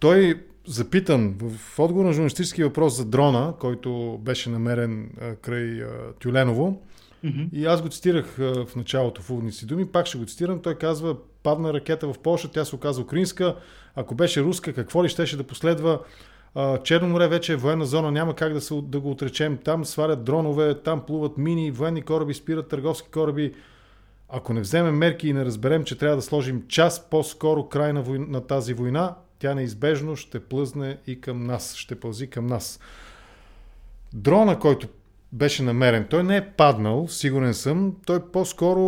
[0.00, 6.12] той запитан в отговор на журналистически въпрос за дрона, който беше намерен а, край а,
[6.20, 6.82] Тюленово,
[7.24, 7.52] mm-hmm.
[7.52, 10.74] и аз го цитирах а, в началото в уводници думи, пак ще го цитирам, той
[10.74, 13.56] казва, падна ракета в Польша, тя се оказа украинска,
[13.96, 16.00] ако беше руска, какво ли щеше да последва?
[16.84, 19.58] Черно море вече е военна зона, няма как да, се, да го отречем.
[19.64, 23.54] Там свалят дронове, там плуват мини, военни кораби, спират търговски кораби.
[24.28, 28.02] Ако не вземем мерки и не разберем, че трябва да сложим час по-скоро край на,
[28.02, 32.80] война, на тази война, тя неизбежно ще плъзне и към нас, ще пълзи към нас.
[34.12, 34.88] Дрона, който
[35.32, 37.96] беше намерен, той не е паднал, сигурен съм.
[38.06, 38.80] Той по-скоро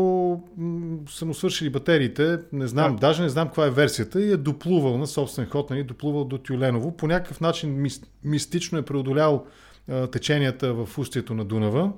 [1.09, 3.01] са му свършили батериите, не знам, да.
[3.01, 6.39] даже не знам каква е версията и е доплувал на собствен ход, нали, доплувал до
[6.39, 6.97] Тюленово.
[6.97, 7.87] По някакъв начин
[8.25, 9.47] мистично е преодолял
[9.89, 11.93] а, теченията в устието на Дунава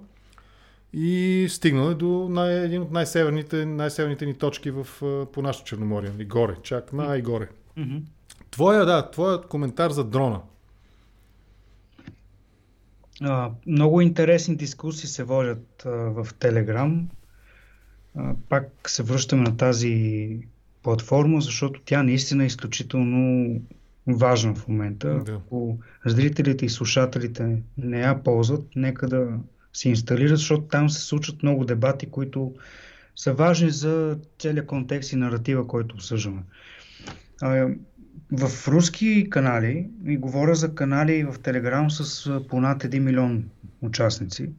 [0.93, 4.87] и стигнал е до най- един от най-северните, най-северните ни точки в,
[5.33, 7.49] по нашото Черноморие, нали, горе, чак най-горе.
[7.79, 8.01] Mm-hmm.
[8.57, 10.41] Твоя, да, твоят коментар за дрона.
[13.21, 17.09] А, много интересни дискусии се водят а, в Телеграм.
[18.15, 20.39] А, пак се връщаме на тази
[20.83, 23.61] платформа, защото тя наистина е изключително
[24.07, 25.23] важна в момента.
[25.25, 25.33] Да.
[25.33, 29.29] Ако зрителите и слушателите не я ползват, нека да
[29.73, 32.55] се инсталират, защото там се случват много дебати, които
[33.17, 36.43] са важни за целият контекст и наратива, който обсъждаме.
[38.33, 43.45] В руски канали, и говоря за канали в Телеграм с понад 1 милион
[43.83, 44.51] участници,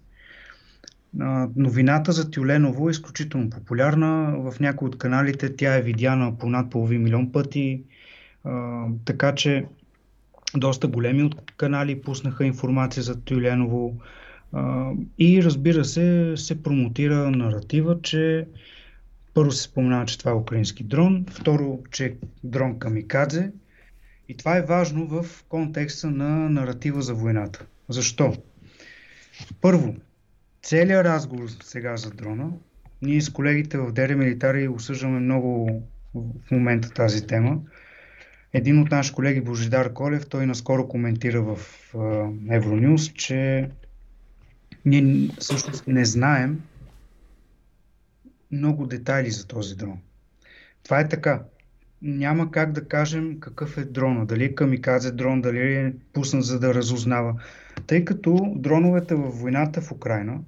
[1.55, 4.35] новината за Тюленово е изключително популярна.
[4.37, 7.83] В някои от каналите тя е видяна по над половин милион пъти.
[9.05, 9.65] така че
[10.55, 13.93] доста големи от канали пуснаха информация за Тюленово.
[15.19, 18.47] и разбира се, се промотира наратива, че
[19.37, 23.51] първо се споменава, че това е украински дрон, второ, че е дрон камикадзе.
[24.29, 27.65] И това е важно в контекста на наратива за войната.
[27.89, 28.33] Защо?
[29.61, 29.95] Първо,
[30.61, 32.49] целият разговор сега за дрона,
[33.01, 35.81] ние с колегите в Дере Милитари осъждаме много
[36.15, 37.59] в момента тази тема.
[38.53, 41.59] Един от наши колеги, Божидар Колев, той наскоро коментира в
[42.49, 43.69] Евронюс, че
[44.85, 46.61] ние всъщност не знаем
[48.51, 49.99] много детайли за този дрон.
[50.83, 51.43] Това е така.
[52.01, 54.25] Няма как да кажем какъв е дрона.
[54.25, 57.41] Дали е камикадзе дрон, дали е пуснат за да разузнава.
[57.87, 60.39] Тъй като дроновете в войната в Украина,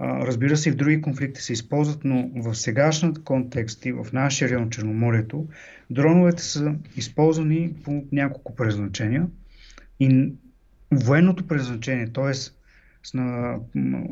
[0.00, 4.50] разбира се и в други конфликти се използват, но в сегашната контекст и в нашия
[4.50, 5.46] район Черноморието,
[5.90, 9.26] дроновете са използвани по няколко предназначения.
[10.00, 10.32] И
[10.92, 12.32] военното предназначение, т.е
[13.14, 13.58] на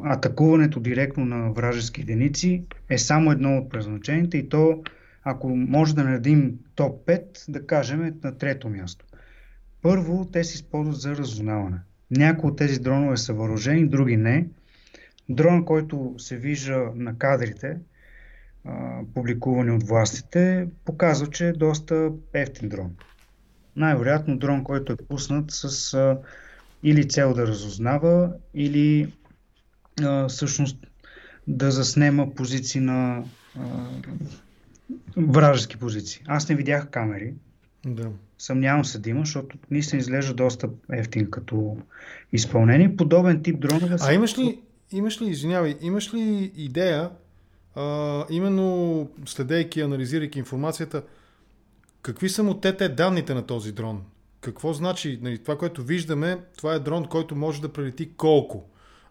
[0.05, 4.83] атакуването директно на вражески единици е само едно от предназначенията и то,
[5.25, 9.05] ако може да наредим топ 5, да кажем е на трето място.
[9.83, 11.79] Първо, те се използват за разузнаване.
[12.11, 14.47] Някои от тези дронове са въоръжени, други не.
[15.29, 17.79] Дрон, който се вижда на кадрите,
[19.15, 22.91] публикувани от властите, показва, че е доста ефтин дрон.
[23.77, 25.97] Най-вероятно дрон, който е пуснат с
[26.83, 29.13] или цел да разузнава, или
[30.03, 30.87] а, всъщност
[31.49, 33.25] да заснема позиции на
[33.59, 33.63] а,
[35.17, 36.23] вражески позиции.
[36.27, 37.35] Аз не видях камери.
[37.87, 38.11] Да.
[38.39, 41.77] Съмнявам се да има, защото наистина изглежда доста ефтин като
[42.33, 42.97] изпълнение.
[42.97, 43.97] Подобен тип дронове.
[44.01, 44.61] А имаш ли,
[44.93, 47.11] имаш ли, извинявай, имаш ли идея,
[47.75, 51.03] а, именно следейки, анализирайки информацията,
[52.03, 54.03] какви са му те, те данните на този дрон?
[54.47, 55.19] Какво значи?
[55.23, 58.65] Нали, това, което виждаме, това е дрон, който може да прелети колко?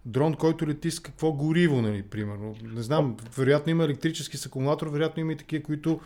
[0.06, 2.56] Дрон, който лети с какво гориво, нали, примерно.
[2.76, 6.00] Не знам, вероятно има електрически с акумулатор, вероятно има и такива, които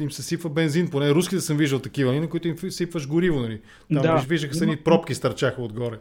[0.00, 0.90] им се сипва бензин.
[0.90, 3.40] Поне руските съм виждал такива, нали, на които им сипваш гориво.
[3.40, 3.60] Нали.
[3.92, 4.24] Там да.
[4.28, 5.98] виждаха са ни пробки стърчаха отгоре.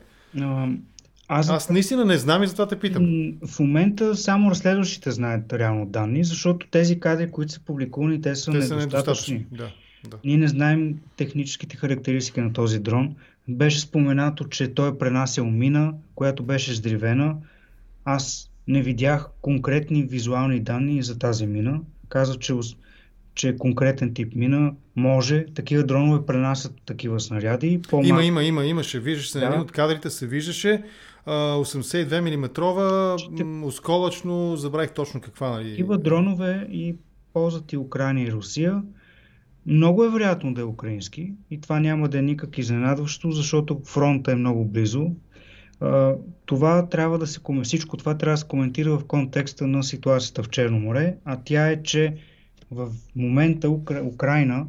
[1.28, 1.50] Аз...
[1.50, 3.34] Аз наистина не знам и затова те питам.
[3.48, 8.52] В момента само разследващите знаят реално данни, защото тези кадри, които са публикувани, те са,
[8.52, 9.34] те са недостатъчни.
[9.34, 9.46] недостатъчни.
[9.52, 9.72] Да.
[10.10, 10.18] Да.
[10.26, 13.16] Ние не знаем техническите характеристики на този дрон.
[13.48, 17.36] Беше споменато, че той е пренасял мина, която беше сдривена.
[18.06, 21.80] Аз не видях конкретни визуални данни за тази мина.
[22.10, 22.54] Каза, че,
[23.36, 25.46] че е конкретен тип мина може.
[25.56, 27.82] Такива дронове пренасят такива снаряди.
[27.90, 28.08] По-мал...
[28.08, 29.00] Има, има, има, имаше.
[29.00, 29.46] Виждаше се, да.
[29.46, 30.84] един от кадрите се виждаше.
[31.28, 33.44] 82 мм, Ще...
[33.44, 35.50] осколъчно, забравих точно каква.
[35.50, 35.70] Нали...
[35.70, 36.96] Такива дронове и
[37.34, 38.82] ползват и Украина и Русия.
[39.66, 44.32] Много е вероятно да е украински и това няма да е никак изненадващо, защото фронта
[44.32, 45.12] е много близо.
[46.46, 50.50] Това трябва да се, всичко това трябва да се коментира в контекста на ситуацията в
[50.50, 52.16] Черно море, а тя е, че
[52.72, 54.04] в момента Укра...
[54.04, 54.68] Украина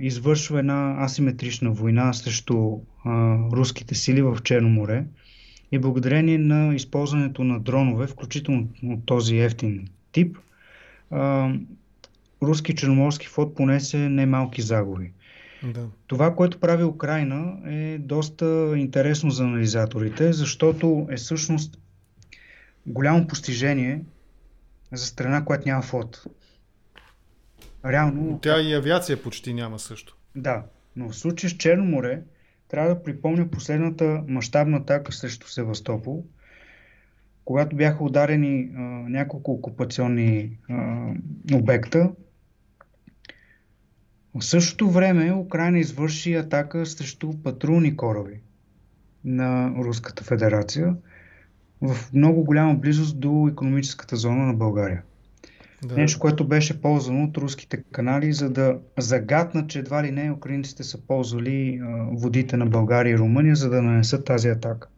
[0.00, 2.78] извършва една асиметрична война срещу
[3.52, 5.04] руските сили в Черно море
[5.72, 10.38] и благодарение на използването на дронове, включително от този ефтин тип,
[12.42, 15.12] руски черноморски флот понесе немалки загуби.
[15.62, 15.88] Да.
[16.06, 21.78] Това, което прави Украина е доста интересно за анализаторите, защото е всъщност
[22.86, 24.00] голямо постижение
[24.92, 26.24] за страна, която няма флот.
[27.84, 28.38] Реално...
[28.42, 30.16] Тя и авиация почти няма също.
[30.36, 30.62] Да,
[30.96, 32.22] но в случай с Черно море
[32.68, 36.24] трябва да припомня последната мащабна атака срещу Севастопол,
[37.44, 41.08] когато бяха ударени а, няколко окупационни а,
[41.54, 42.10] обекта
[44.34, 48.40] в същото време Украина извърши атака срещу патрулни кораби
[49.24, 50.96] на Руската федерация
[51.80, 55.02] в много голяма близост до економическата зона на България.
[55.84, 55.96] Да.
[55.96, 60.82] Нещо, което беше ползвано от руските канали, за да загатнат, че едва ли не украинците
[60.82, 61.80] са ползвали
[62.12, 64.88] водите на България и Румъния, за да нанесат тази атака.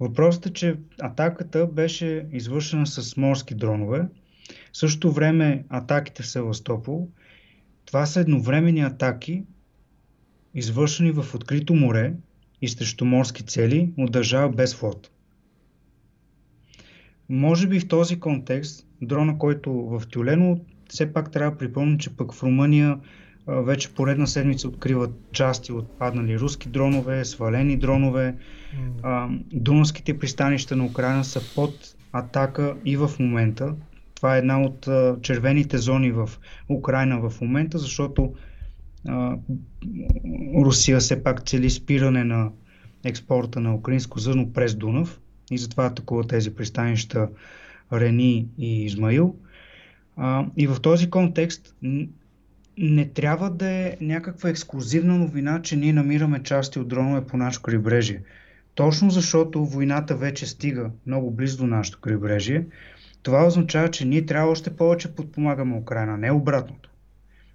[0.00, 4.08] Въпросът е, че атаката беше извършена с морски дронове.
[4.72, 7.08] В същото време атаките в Севастопол–
[7.92, 9.42] това са едновременни атаки
[10.54, 12.14] извършени в открито море
[12.62, 15.10] и срещу морски цели от държава без флот.
[17.28, 22.16] Може би в този контекст дрона, който в Тюлено, все пак трябва да припомня, че
[22.16, 22.98] пък в Румъния
[23.46, 28.36] вече поредна седмица откриват части от паднали руски дронове, свалени дронове.
[29.02, 29.42] Mm.
[29.52, 33.74] Дунавските пристанища на Украина са под атака и в момента.
[34.22, 34.88] Това е една от
[35.22, 36.30] червените зони в
[36.68, 38.34] Украина в момента, защото
[39.08, 39.36] а,
[40.54, 42.50] Русия все пак цели спиране на
[43.04, 45.20] експорта на украинско зърно през Дунав
[45.50, 47.28] и затова атакува тези пристанища
[47.92, 49.36] Рени и Измаил.
[50.16, 51.74] А, и в този контекст
[52.78, 57.62] не трябва да е някаква ексклюзивна новина, че ние намираме части от дронове по нашето
[57.62, 58.22] крайбрежие.
[58.74, 62.64] Точно защото войната вече стига много близо до нашето крайбрежие,
[63.22, 66.90] това означава, че ние трябва още повече подпомагаме Украина, не обратното.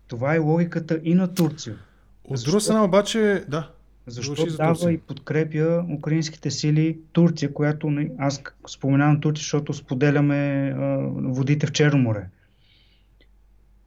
[0.07, 1.75] Това е логиката и на Турция.
[2.23, 3.71] От друга страна обаче, да.
[4.07, 11.67] Защо дава и подкрепя украинските сили Турция, която аз споменавам Турция, защото споделяме а, водите
[11.67, 12.27] в Черно море.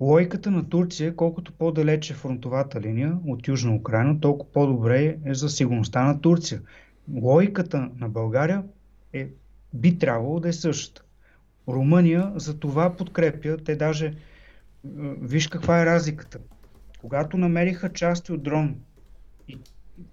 [0.01, 6.05] Логиката на Турция колкото по-далече фронтовата линия от Южна Украина, толкова по-добре е за сигурността
[6.05, 6.61] на Турция.
[7.15, 8.63] Логиката на България
[9.13, 9.29] е,
[9.75, 11.03] би трябвало да е същата.
[11.69, 14.15] Румъния за това подкрепя, те даже,
[15.21, 16.39] виж каква е разликата.
[17.01, 18.77] Когато намериха части от дрон
[19.49, 19.59] и,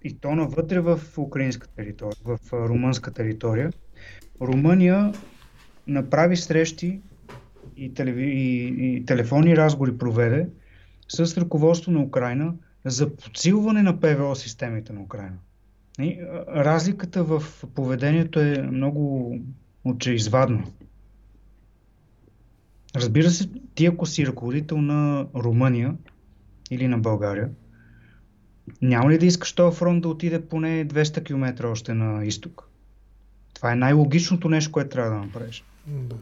[0.04, 3.72] и то навътре в украинска територия, в румънска територия,
[4.42, 5.14] Румъния
[5.88, 7.02] направи срещи
[7.78, 8.24] и, телеви...
[8.24, 10.50] и, и телефонни разговори проведе
[11.08, 12.54] с ръководство на Украина
[12.86, 15.38] за подсилване на ПВО системите на Украина.
[16.00, 17.44] И разликата в
[17.76, 19.36] поведението е много
[19.86, 20.64] очеизвадна.
[22.98, 25.96] Разбира се, ти ако си ръководител на Румъния
[26.72, 27.50] или на България,
[28.82, 32.70] няма ли да искаш този фронт да отиде поне 200 км още на изток?
[33.54, 35.64] Това е най-логичното нещо, което трябва да направиш.
[35.88, 36.16] Да.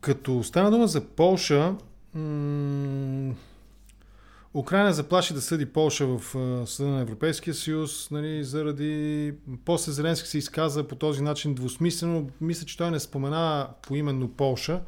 [0.00, 1.74] Като стана дума за Полша,
[2.14, 3.34] м-
[4.54, 6.20] Украина заплаши да съди Полша в
[6.66, 9.34] Съда на Европейския съюз, нали, заради...
[9.64, 12.30] После Зеленски се изказа по този начин двусмислено.
[12.40, 14.80] Мисля, че той не спомена поименно Полша,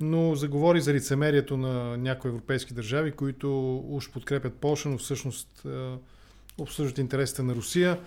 [0.00, 5.66] но заговори за лицемерието на някои европейски държави, които уж подкрепят Полша, но всъщност
[6.58, 8.00] обсъждат интересите на Русия.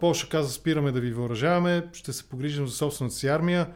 [0.00, 3.68] Полша каза, спираме да ви въоръжаваме, ще се погрижим за собствената си армия.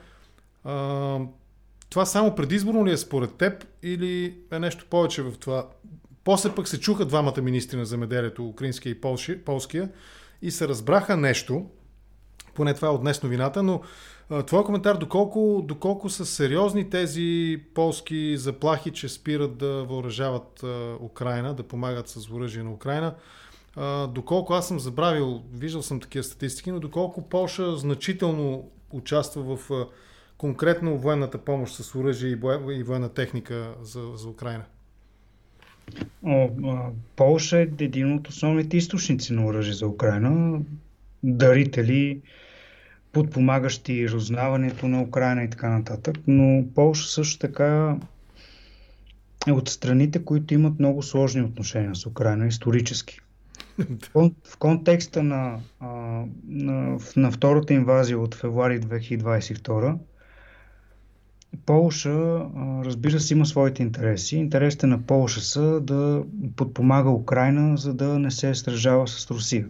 [1.91, 5.69] Това само предизборно ли е според теб или е нещо повече в това?
[6.25, 9.01] После пък се чуха двамата министри на земеделието, украинския и
[9.45, 9.89] полския,
[10.43, 11.67] и се разбраха нещо,
[12.55, 13.81] поне това е от днес новината, но
[14.47, 20.65] твой коментар, доколко, доколко са сериозни тези полски заплахи, че спират да въоръжават
[21.01, 23.15] Украина, да помагат с оръжие на Украина,
[24.09, 29.87] доколко аз съм забравил, виждал съм такива статистики, но доколко Полша значително участва в
[30.39, 32.39] конкретно военната помощ с оръжие
[32.71, 34.65] и военна техника за, за Украина?
[36.27, 36.51] О,
[37.17, 40.61] Полша е един от основните източници на оръжие за Украина.
[41.23, 42.21] Дарители,
[43.13, 46.17] подпомагащи разузнаването на Украина и така нататък.
[46.27, 47.97] Но Полша също така
[49.49, 53.21] е от страните, които имат много сложни отношения с Украина исторически.
[54.45, 55.61] В контекста на,
[56.49, 59.97] на, на втората инвазия от февруари 2022
[61.67, 62.47] Полша,
[62.85, 64.37] разбира се, има своите интереси.
[64.37, 66.25] Интересите на Полша са да
[66.57, 69.69] подпомага Украина, за да не се стражава с Русия.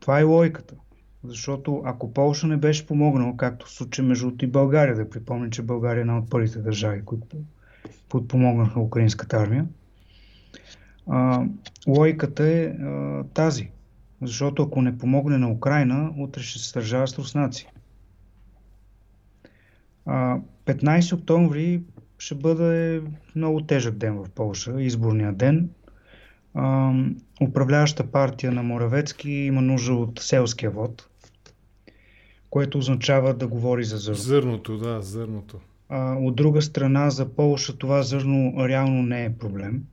[0.00, 0.74] Това е логиката.
[1.24, 5.62] Защото ако Полша не беше помогнала, както в случай между и България, да припомня, че
[5.62, 7.26] България е една от първите държави, които
[8.08, 9.66] подпомогнаха украинската армия,
[11.06, 11.46] а,
[11.88, 13.70] логиката е а, тази.
[14.22, 17.68] Защото ако не помогне на Украина, утре ще се стържава с руснаци.
[20.06, 21.82] 15 октомври
[22.18, 23.02] ще бъде
[23.36, 25.70] много тежък ден в Польша, изборния ден.
[27.42, 31.08] управляваща партия на Моравецки има нужда от селския вод,
[32.52, 34.18] което означава да говори за зърно.
[34.18, 35.60] Зърното, да, зърното.
[35.88, 39.84] А, от друга страна, за Полша това зърно реално не е проблем.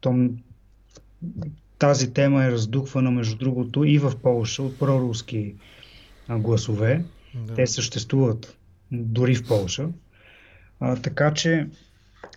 [0.00, 0.36] Том,
[1.78, 5.54] тази тема е раздухвана, между другото, и в Полша от проруски
[6.30, 7.04] гласове.
[7.34, 7.54] Да.
[7.54, 8.56] Те съществуват
[8.92, 9.88] дори в Польша.
[10.80, 11.68] А, така че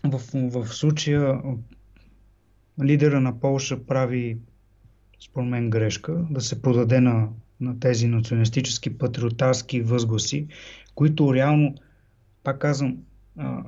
[0.04, 1.42] в, в случая
[2.84, 4.38] лидера на Полша прави,
[5.26, 7.28] според мен, грешка да се продаде на,
[7.64, 10.48] на тези националистически патриотарски възгласи,
[10.96, 11.76] които реално,
[12.44, 12.98] пак казвам,
[13.38, 13.64] а,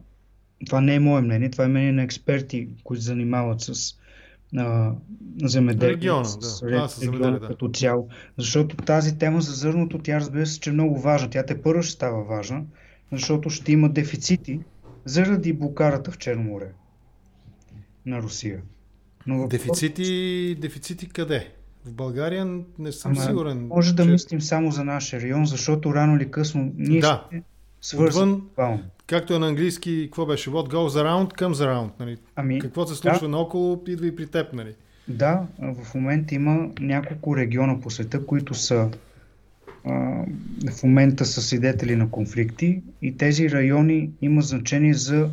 [0.65, 3.95] това не е мое мнение, това е мнение на експерти, които занимават с
[4.57, 4.91] а,
[5.43, 6.25] земеделие, Региона, да.
[6.25, 7.47] с с земеделие, да.
[7.47, 8.09] като цяло.
[8.37, 11.29] Защото тази тема за зърното, тя разбира се, че е много важна.
[11.29, 12.63] Тя те първо ще става важна,
[13.11, 14.59] защото ще има дефицити
[15.05, 16.71] заради блокарата в Черно море
[18.05, 18.61] на Русия.
[19.27, 21.54] Но в Дефицити, дефицити къде?
[21.85, 22.45] В България
[22.79, 23.67] не съм Ама, сигурен.
[23.67, 27.27] Може да че- мислим само за нашия район, защото рано или късно ние Да.
[27.97, 28.83] Отвън, глобално.
[29.07, 30.49] както е на английски, какво беше?
[30.49, 31.89] What goes around, comes around.
[31.99, 32.17] Нали?
[32.35, 34.53] Ами, Какво се случва наоколо, идва и при теб.
[34.53, 34.73] Нали?
[35.07, 38.89] Да, в момента има няколко региона по света, които са
[40.71, 45.29] в момента са свидетели на конфликти и тези райони има значение за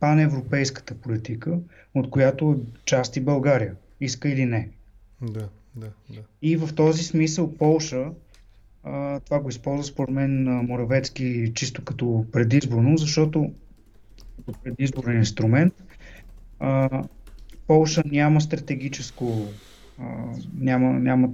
[0.00, 1.58] паневропейската политика,
[1.94, 4.68] от която е част и България, иска или не.
[5.22, 5.48] Да,
[6.42, 8.10] И в този смисъл Полша,
[8.84, 13.52] а, това го използва според мен Моравецки чисто като предизборно, защото
[14.36, 15.74] като предизборен инструмент
[16.58, 17.02] а,
[17.66, 19.46] Полша няма стратегическо,
[19.98, 20.04] а,
[20.54, 21.32] няма, няма,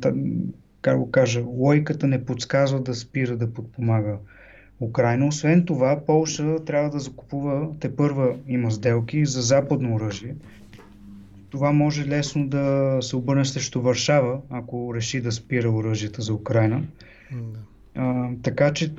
[0.82, 4.16] как го кажа, логиката не подсказва да спира да подпомага
[4.80, 5.26] Украина.
[5.26, 10.34] Освен това, Полша трябва да закупува, те първа има сделки за западно оръжие.
[11.52, 16.82] Това може лесно да се обърне срещу Варшава, ако реши да спира оръжията за Украина.
[17.32, 17.58] Да.
[17.94, 18.94] А, така че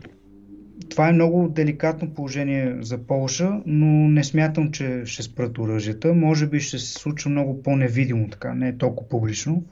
[0.90, 6.14] това е много деликатно положение за Полша, но не смятам, че ще спрат оръжията.
[6.14, 9.64] Може би ще се случва много по-невидимо, така, не е толкова публично.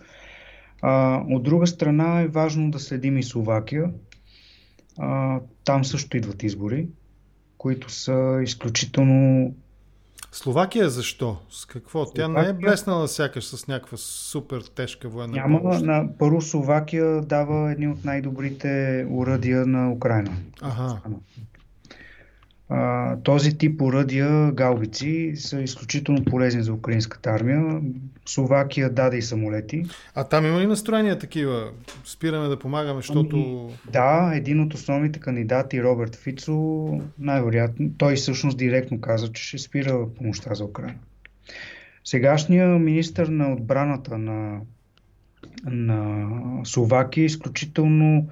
[0.82, 3.92] А, от друга страна е важно да следим и Словакия.
[4.98, 6.88] А, там също идват избори,
[7.58, 9.54] които са изключително
[10.32, 11.38] Словакия защо?
[11.50, 12.06] С какво?
[12.06, 15.62] Тя не е блеснала сякаш с някаква супер тежка военна Няма.
[15.62, 15.82] помощ.
[15.82, 20.32] На, първо Словакия дава едни от най-добрите уръдия на Украина.
[20.62, 21.00] Ага.
[22.74, 27.82] А, този тип оръдия, гаубици, са изключително полезни за украинската армия.
[28.26, 29.86] Словакия даде и самолети.
[30.16, 31.72] А там има ли настроения такива?
[32.06, 33.38] Спираме да помагаме, защото...
[33.38, 36.88] Ами, Да, един от основните кандидати, Роберт Фицо,
[37.20, 41.00] най-вероятно, той всъщност директно каза, че ще спира помощта за Украина.
[42.04, 44.60] Сегашният министр на отбраната на,
[45.66, 46.28] на
[46.64, 48.28] Словакия е изключително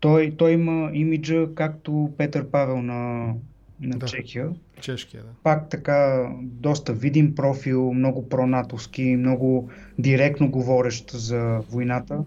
[0.00, 3.32] той, той има имиджа както Петър Павел на,
[3.80, 4.06] на Да.
[4.06, 4.48] Чехия.
[4.80, 5.28] Чешкия, да.
[5.42, 9.68] Пак така доста видим профил, много пронатовски, много
[9.98, 12.24] директно говорещ за войната.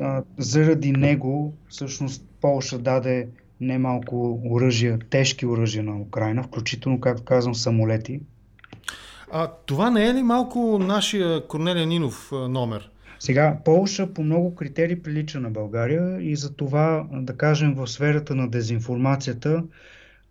[0.00, 3.28] А, заради него всъщност Полша даде
[3.60, 8.20] немалко оръжия, тежки оръжия на Украина, включително, както казвам, самолети.
[9.32, 12.90] А това не е ли малко нашия Корнелия Нинов номер?
[13.22, 18.34] Сега, Полша по много критерии прилича на България и за това, да кажем, в сферата
[18.34, 19.64] на дезинформацията,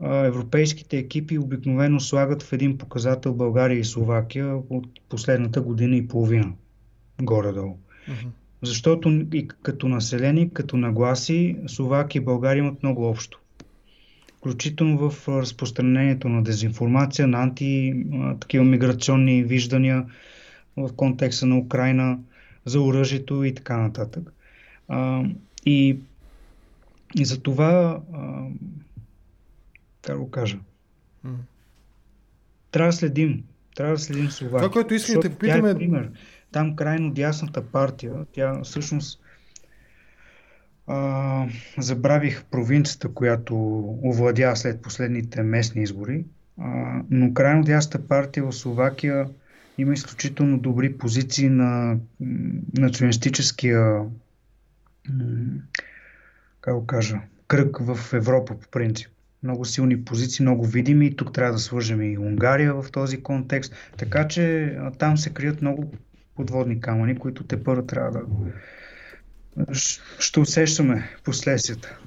[0.03, 6.53] европейските екипи обикновено слагат в един показател България и Словакия от последната година и половина,
[7.21, 7.77] горе-долу.
[8.61, 13.39] Защото и като население, като нагласи, Словакия и България имат много общо.
[14.37, 18.05] Включително в разпространението на дезинформация, на анти,
[18.39, 20.05] такива миграционни виждания
[20.77, 22.19] в контекста на Украина,
[22.66, 24.34] за оръжието и така нататък.
[24.88, 25.24] А,
[25.66, 25.99] и,
[27.16, 28.47] и за това, а,
[30.01, 30.57] как го кажа,
[32.72, 33.43] трябва да следим.
[33.76, 34.70] Трябва да следим Словакия.
[34.70, 35.38] Това, което искам да те е
[35.76, 36.12] пример.
[36.51, 39.22] Там крайно дясната партия, тя всъщност
[40.88, 41.47] а,
[41.78, 43.55] забравих провинцията, която
[44.03, 46.26] овладя след последните местни избори,
[46.59, 49.30] а, но крайно дясната партия в Словакия
[49.78, 51.97] има изключително добри позиции на
[52.78, 54.05] националистическия
[56.61, 59.11] как го кажа, кръг в Европа по принцип.
[59.43, 61.15] Много силни позиции, много видими.
[61.15, 63.76] Тук трябва да свържем и Унгария в този контекст.
[63.97, 65.91] Така че там се крият много
[66.36, 68.26] подводни камъни, които те първо трябва да.
[70.19, 71.99] Ще усещаме последствията.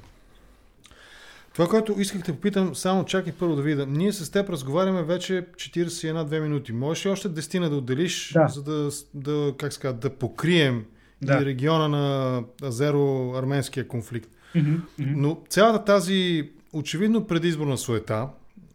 [1.54, 3.86] Това, което исках да попитам, само чакай първо да видя.
[3.86, 6.72] Ние с теб разговаряме вече 41-2 минути.
[6.72, 8.48] Можеш ли още 10 да отделиш, Да.
[8.48, 10.84] за да, да, как ска, да покрием
[11.22, 11.38] Да.
[11.42, 14.30] и региона на азеро-арменския конфликт?
[14.54, 14.74] Мгм.
[14.98, 18.28] Но цялата тази очевидно предизборна суета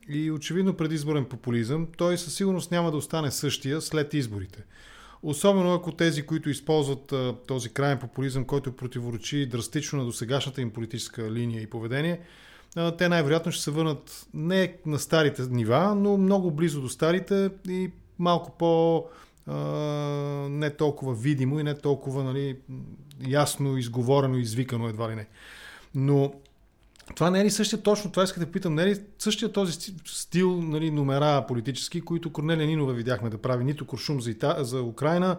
[0.10, 4.64] и очевидно предизборен популизъм, той със сигурност няма да остане същия след изборите.
[5.24, 10.72] Особено ако тези, които използват а, този крайен популизъм, който противоречи драстично на досегашната им
[10.72, 12.20] политическа линия и поведение,
[12.98, 17.92] те най-вероятно ще се върнат не на старите нива, но много близо до старите и
[18.20, 19.06] малко по
[20.50, 22.58] не толкова видимо и не толкова нали,
[23.28, 25.28] ясно изговорено, извикано едва ли не.
[25.96, 26.34] Но
[27.16, 29.92] това не е ли същия точно, това искате да питам, не е ли същия този
[30.06, 34.82] стил нали, номера политически, които Корнелия Нинова видяхме да прави нито куршум за, Ита, за
[34.82, 35.38] Украина,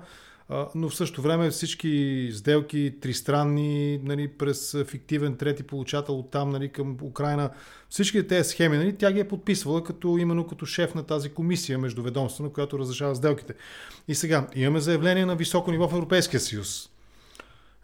[0.74, 6.68] но в същото време всички сделки тристранни, нали, през фиктивен трети получател от там нали,
[6.68, 7.50] към Украина,
[7.88, 11.78] всички тези схеми, нали, тя ги е подписвала като, именно като шеф на тази комисия
[11.78, 13.54] междуведомствена, която разрешава сделките.
[14.08, 16.90] И сега, имаме заявление на високо ниво в Европейския съюз.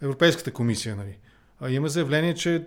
[0.03, 1.19] Европейската комисия, нали.
[1.61, 2.65] А имаме заявление, че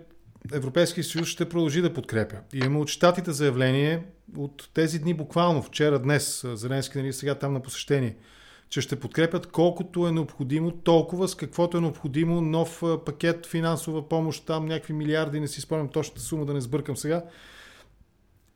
[0.52, 2.36] Европейския съюз ще продължи да подкрепя.
[2.54, 4.04] И имаме от щатите заявление
[4.36, 8.16] от тези дни буквално, вчера, днес, Зеленски нали, сега там на посещение–
[8.70, 14.46] че ще подкрепят колкото е необходимо, толкова с каквото е необходимо, нов пакет финансова помощ,
[14.46, 17.24] там някакви милиарди, не си спомням точната сума, да не сбъркам сега.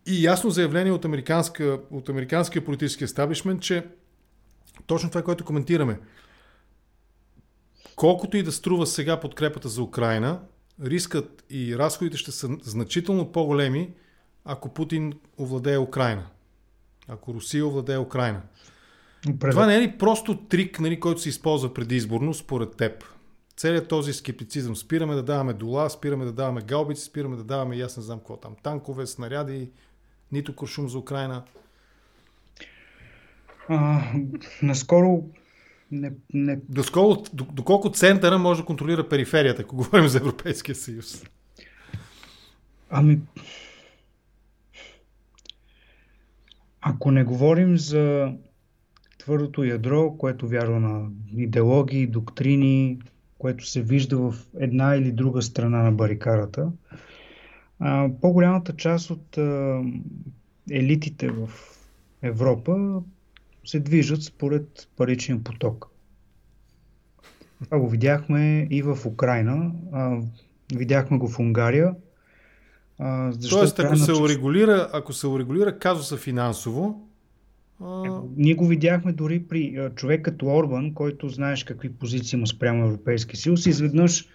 [0.07, 3.87] И ясно заявление от, американска, от американския политически естаблишмент, че
[4.87, 6.01] точно това, което коментираме,
[7.97, 10.41] колкото и да струва сега подкрепата за Украина,
[10.83, 13.95] рискът и разходите ще са значително по-големи,
[14.45, 16.27] ако Путин овладее Украина.
[17.09, 18.43] Ако Русия овладее Украина.
[19.25, 19.51] Пред...
[19.51, 23.05] Това не е ли просто трик, нали, който се използва предизборно, според теб?
[23.57, 24.77] Целият този скептицизъм.
[24.77, 28.37] Спираме да даваме дола, спираме да даваме галбици, спираме да даваме, аз не знам какво
[28.37, 29.71] там, танкове, снаряди,
[30.33, 31.43] нито куршум за Украина.
[33.69, 34.03] А,
[34.63, 35.25] наскоро
[35.91, 36.61] не, не...
[36.69, 41.25] Досколко, доколко центъра може да контролира периферията, ако говорим за Европейския съюз?
[42.91, 43.21] Ами,
[46.81, 48.33] ако не говорим за
[49.25, 52.99] твърдото ядро, което вярва на идеологии, доктрини,
[53.39, 56.73] което се вижда в една или друга страна на барикарата.
[58.21, 59.39] по-голямата част от
[60.71, 61.51] елитите в
[62.23, 63.03] Европа
[63.65, 65.89] се движат според паричния поток.
[67.65, 69.73] Това го видяхме и в Украина,
[70.75, 71.95] видяхме го в Унгария.
[73.51, 77.04] Тоест, ако се, урегулира, ако се урегулира казуса финансово,
[78.37, 83.37] Ние го видяхме дори при човек като Орбан, който знаеш какви позиции има спрямо Европейския
[83.37, 83.67] съюз.
[83.67, 84.29] Изведнъж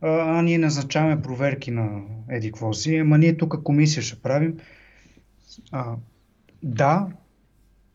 [0.00, 4.58] а, а ние назначаваме проверки на Еди Квоси, ама ние тук комисия ще правим.
[5.72, 5.94] А,
[6.62, 7.06] да,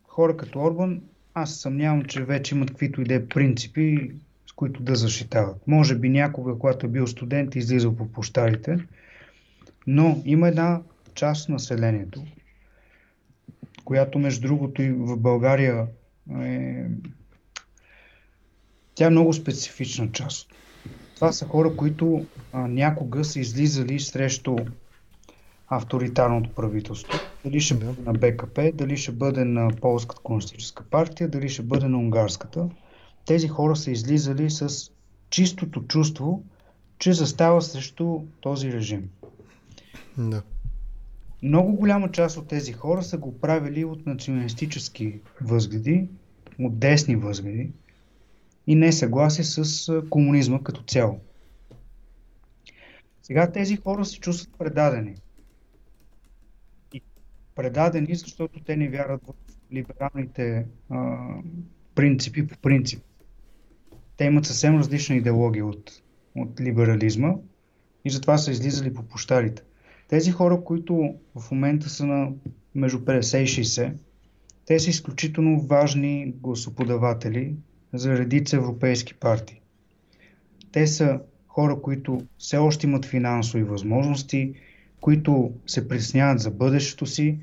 [0.08, 1.02] хора като Орбан,
[1.34, 4.12] аз съмнявам, че вече имат каквито и да е принципи,
[4.50, 5.68] с които да защитават.
[5.68, 8.78] Може би някога, когато е бил студент, излизал по площадите,
[9.88, 10.82] но има една
[11.16, 12.24] част населението,
[13.86, 15.88] която между другото и в България
[16.42, 16.86] е...
[18.96, 20.48] Тя е много специфична част.
[21.16, 24.56] Това са хора, които а, някога са излизали срещу
[25.68, 27.20] авторитарното правителство.
[27.46, 31.88] Дали ще бъде на БКП, дали ще бъде на Полската комунистическа партия, дали ще бъде
[31.88, 32.70] на унгарската.
[33.26, 34.92] Тези хора са излизали с
[35.30, 36.44] чистото чувство,
[37.00, 39.10] че застава срещу този режим.
[40.18, 40.42] Да.
[41.44, 46.10] Много голяма част от тези хора са го правили от националистически възгледи,
[46.60, 47.72] от десни възгледи
[48.68, 51.20] и не съгласи с комунизма като цяло.
[53.24, 55.16] Сега тези хора се чувстват предадени.
[56.94, 57.02] И
[57.56, 59.34] предадени, защото те не вярват в
[59.74, 61.18] либералните а,
[61.96, 63.04] принципи по принцип.
[64.18, 65.92] Те имат съвсем различна идеология от,
[66.36, 67.34] от либерализма
[68.06, 69.64] и затова са излизали по пощарите.
[70.14, 72.32] Тези хора, които в момента са на
[72.76, 73.94] между 50 и 60,
[74.66, 77.56] те са изключително важни гласоподаватели
[77.94, 79.62] за редица европейски партии.
[80.72, 84.54] Те са хора, които все още имат финансови възможности,
[85.02, 87.40] които се притесняват за бъдещето си,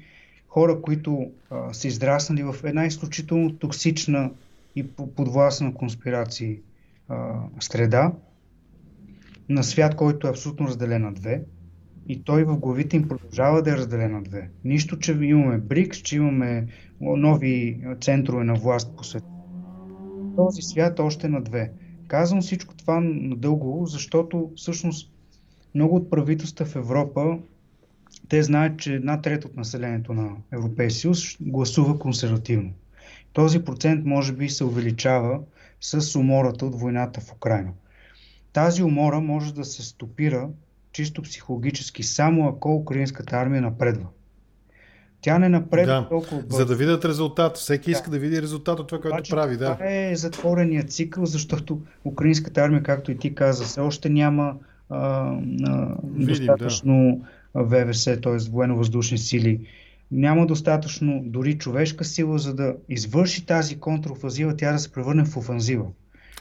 [0.48, 4.30] хора, които а, са израснали в една изключително токсична
[4.76, 6.58] и подвластна конспирации
[7.08, 8.12] а, среда
[9.48, 11.42] на свят, който е абсолютно разделен на две–
[12.08, 14.50] и той в главите им продължава да е разделен на две.
[14.64, 16.66] Нищо, че имаме БРИКС, че имаме
[17.00, 19.26] нови центрове на власт по света.
[20.36, 21.72] Този свят още на две.
[22.08, 25.12] Казвам всичко това надълго, защото всъщност
[25.74, 27.38] много от правителства в Европа
[28.28, 32.72] те знаят, че една трета от населението на Европейския съюз гласува консервативно.
[33.32, 35.40] Този процент може би се увеличава
[35.80, 37.70] с умората от войната в Украина.
[38.52, 40.48] Тази умора може да се стопира
[40.92, 44.06] чисто психологически, само ако украинската армия напредва.
[45.20, 46.56] Тя не напредва да, толкова бързо.
[46.56, 47.56] За да видят резултат.
[47.56, 47.90] Всеки да.
[47.90, 49.56] иска да види резултат от това, което Баче, прави.
[49.56, 49.74] Да.
[49.74, 54.56] Това е затворения цикъл, защото украинската армия, както и ти каза, все още няма
[54.90, 54.98] а,
[55.64, 57.24] а, Видим, достатъчно
[57.56, 57.64] да.
[57.64, 58.50] ВВС, т.е.
[58.50, 59.66] военно-въздушни сили.
[60.10, 65.36] Няма достатъчно дори човешка сила, за да извърши тази контрофазива, тя да се превърне в
[65.36, 65.86] офанзива.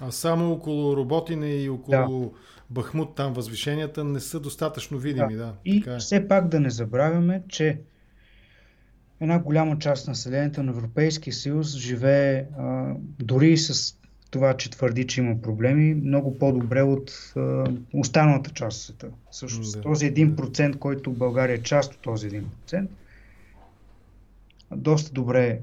[0.01, 2.29] А само около Роботине и около да.
[2.69, 5.35] Бахмут, там възвишенията не са достатъчно видими.
[5.35, 5.45] Да.
[5.45, 5.99] да и така е.
[5.99, 7.79] все пак да не забравяме, че
[9.21, 13.95] една голяма част на населението на Европейския съюз живее а, дори с
[14.31, 19.07] това, че твърди, че има проблеми, много по-добре от а, останалата част от света.
[19.31, 20.79] Също да, този 1%, да.
[20.79, 22.87] който България е част от този 1%,
[24.71, 25.59] доста добре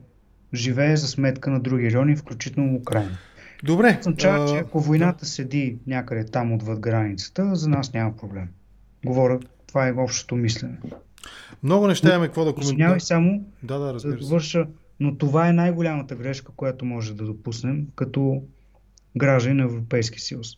[0.55, 3.19] живее за сметка на други райони, включително Украина.
[3.65, 3.97] Добре.
[4.01, 8.49] Означава, че ако войната седи някъде там отвъд границата, за нас няма проблем.
[9.05, 10.79] Говоря, това е общото мислене.
[11.63, 13.01] Много неща имаме какво да коментираме.
[13.01, 14.67] само да, да, да довърша,
[15.01, 18.43] но това е най-голямата грешка, която може да допуснем като
[19.17, 20.49] граждани на Европейския съюз.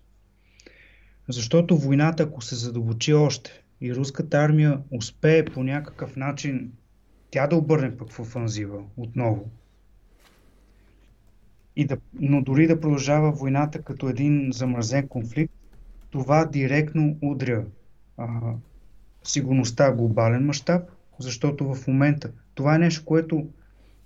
[1.29, 6.73] Защото войната, ако се задълбочи още и руската армия успее по някакъв начин
[7.31, 9.51] тя да обърне пък в офанзива отново,
[11.79, 15.55] и да, но дори да продължава войната като един замразен конфликт,
[16.11, 17.65] това директно удря
[18.17, 18.27] а,
[19.25, 20.83] сигурността глобален мащаб,
[21.19, 23.49] защото в момента това е нещо, което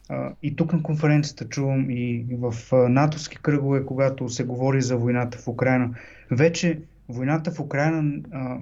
[0.09, 4.97] а, и тук на конференцията чувам и в а, натовски кръгове, когато се говори за
[4.97, 5.95] войната в Украина,
[6.31, 8.59] вече войната в Украина а,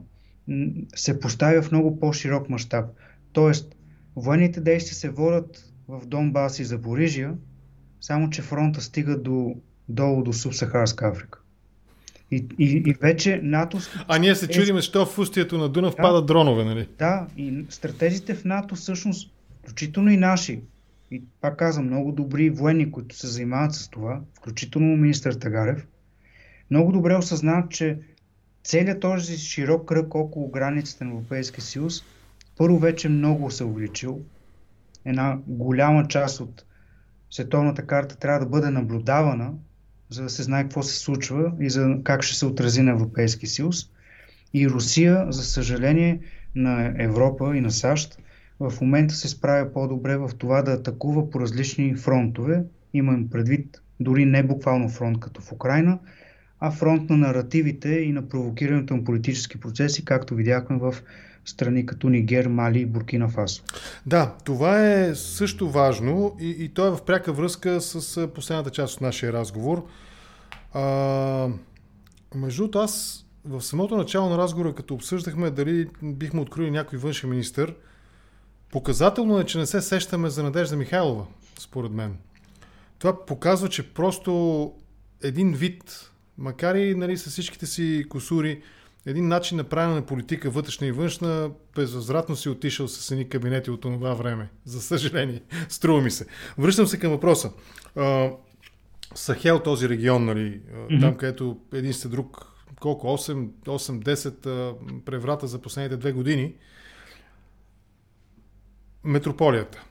[0.94, 2.90] се поставя в много по-широк мащаб.
[3.32, 3.76] Тоест,
[4.16, 7.34] военните действия се водят в Донбас и Запорижия,
[8.00, 9.54] само че фронта стига до,
[9.88, 11.38] долу до Субсахарска Африка.
[12.30, 13.78] И, и, и вече НАТО...
[14.08, 14.82] А ние се чудим, е...
[14.82, 16.88] що в устието на Дунав да, падат дронове, нали?
[16.98, 19.30] Да, и стратезите в НАТО всъщност,
[19.62, 20.60] включително и наши,
[21.10, 25.86] и пак казвам, много добри военни, които се занимават с това, включително министър Тагарев,
[26.70, 27.98] много добре осъзнават, че
[28.64, 32.04] целият този широк кръг около границите на Европейския съюз
[32.56, 34.20] първо вече много се увеличил.
[35.04, 36.64] Една голяма част от
[37.30, 39.52] световната карта трябва да бъде наблюдавана,
[40.10, 43.46] за да се знае какво се случва и за как ще се отрази на Европейски
[43.46, 43.90] съюз.
[44.54, 46.20] И Русия, за съжаление,
[46.54, 48.18] на Европа и на САЩ,
[48.60, 52.64] в момента се справя по-добре в това да атакува по различни фронтове.
[52.94, 55.98] Имам предвид дори не буквално фронт като в Украина,
[56.60, 60.94] а фронт на наративите и на провокирането на политически процеси, както видяхме в
[61.44, 63.62] страни като Нигер, Мали и Буркина Фасо.
[64.06, 68.94] Да, това е също важно и, и то е в пряка връзка с последната част
[68.94, 69.86] от нашия разговор.
[70.72, 71.48] А,
[72.34, 77.74] между аз в самото начало на разговора, като обсъждахме дали бихме открили някой външен министр,
[78.70, 81.26] показателно е, че не се сещаме за Надежда Михайлова,
[81.58, 82.16] според мен.
[82.98, 84.72] Това показва, че просто
[85.22, 88.62] един вид, макар и нали, с всичките си косури,
[89.06, 93.70] един начин на правене на политика, вътрешна и външна, безвъзвратно си отишъл с едни кабинети
[93.70, 94.48] от това време.
[94.64, 95.42] За съжаление.
[95.68, 96.26] Струва ми се.
[96.58, 97.52] Връщам се към въпроса.
[99.14, 101.00] Сахел, този регион, нали, mm-hmm.
[101.00, 102.46] там където един сте друг,
[102.80, 106.54] колко, 8-10 преврата за последните две години,
[109.04, 109.84] метрополията,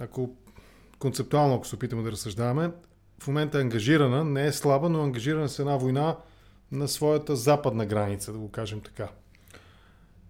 [0.00, 0.36] ако
[0.98, 2.70] концептуално, ако се опитаме да разсъждаваме,
[3.22, 6.16] в момента е ангажирана, не е слаба, но ангажирана с една война,
[6.74, 9.08] на своята западна граница, да го кажем така.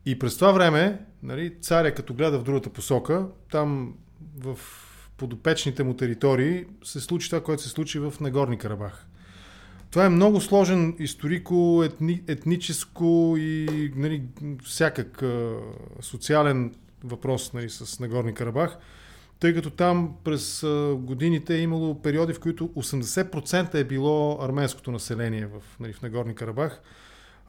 [0.06, 3.94] И през това време, нали, царя като гледа в другата посока, там
[4.38, 4.58] в
[5.16, 9.06] подопечните му територии се случи това, което се случи в Нагорни Карабах.
[9.90, 14.22] Това е много сложен историко, етни, етническо и нали,
[14.64, 15.22] всякак
[16.00, 16.74] социален
[17.04, 18.78] въпрос нали, с Нагорни Карабах
[19.44, 25.46] тъй като там през годините е имало периоди, в които 80% е било арменското население
[25.46, 26.80] в, нали, в Нагорни Карабах.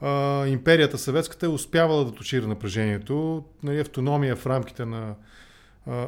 [0.00, 5.14] А, империята съветската е успявала да точира напрежението, нали, автономия в рамките на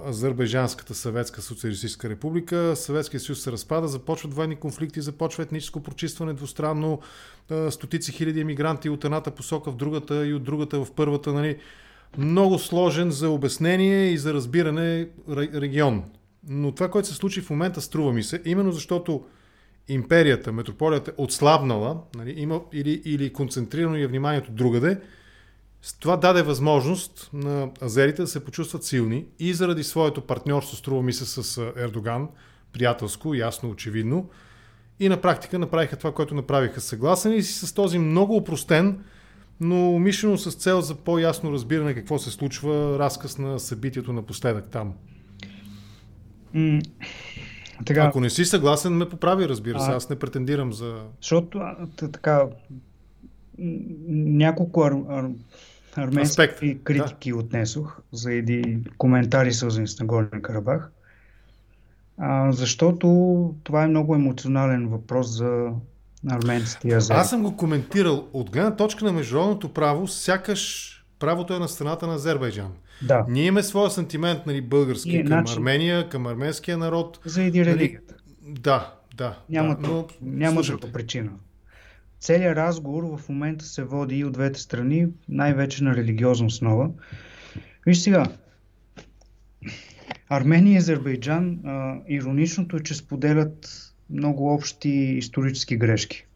[0.09, 2.77] Азербайджанската съветска социалистическа република.
[2.77, 7.01] Съветския съюз се разпада, започват военни конфликти, започва етническо прочистване двустранно,
[7.71, 11.33] стотици хиляди емигранти от едната посока в другата и от другата в първата.
[11.33, 11.59] Нали
[12.19, 16.05] много сложен за обяснение и за разбиране регион.
[16.49, 19.25] Но това, което се случи в момента, струва ми се, именно защото
[19.89, 25.01] империята, метрополията е отслабнала нали, има, или, или концентрирано е вниманието другаде,
[26.01, 31.13] това даде възможност на азерите да се почувстват силни и заради своето партньорство, струва ми
[31.13, 32.29] се, с Ердоган,
[32.73, 34.31] приятелско, ясно, очевидно,
[35.01, 36.81] и на практика направиха това, което направиха.
[36.81, 39.05] Съгласен и с този много упростен,
[39.61, 44.93] но умишлено с цел за по-ясно разбиране какво се случва, разказ на събитието напоследък там.
[47.87, 49.91] Така, Ако не си съгласен, ме поправи, разбира се.
[49.91, 51.03] Аз не претендирам за...
[51.21, 51.61] Защото
[51.97, 52.47] така
[54.09, 55.31] няколко ар, ар,
[55.97, 57.37] арменски Аспект, критики да.
[57.37, 60.91] отнесох за еди коментари свързани с Нагорен Карабах.
[62.19, 63.09] А, защото
[63.65, 65.71] това е много емоционален въпрос за
[66.85, 67.17] и азери.
[67.17, 68.29] Аз съм го коментирал.
[68.33, 72.73] От гледна точка на международното право, сякаш правото е на страната на Азербайджан.
[73.03, 73.25] Да.
[73.29, 75.57] Ние имаме своя сантимент, нали, български, и, към начин...
[75.57, 77.21] Армения, към арменския народ.
[77.25, 78.15] Заради нали, религията.
[78.43, 79.39] Да, да.
[79.49, 80.07] Няма, да, но...
[80.23, 81.31] няма друга причина.
[82.21, 86.91] Целият разговор в момента се води и от двете страни, най-вече на религиозна основа.
[87.87, 88.27] Виж сега,
[90.29, 96.27] Армения и Азербайджан, а, ироничното е, че споделят много общи исторически грешки.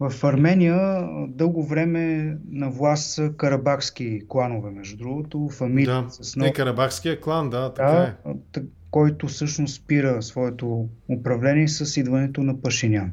[0.00, 6.52] В Армения дълго време на власт са карабахски кланове, между другото, фамилии да, с много...
[6.52, 8.62] карабахския клан, да, така да, е.
[8.90, 13.12] Който всъщност спира своето управление с идването на Пашинян.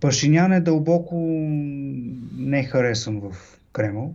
[0.00, 1.16] Пашинян е дълбоко
[2.38, 4.14] не харесан в Кремъл.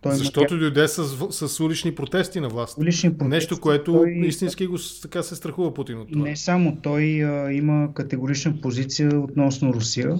[0.00, 0.60] Той Защото има...
[0.60, 2.78] дойде с, с улични протести на власт.
[2.78, 4.10] Улични протести, Нещо, което той...
[4.10, 6.24] истински го така се страхува Путин от това.
[6.24, 10.16] Не само той а, има категорична позиция относно Русия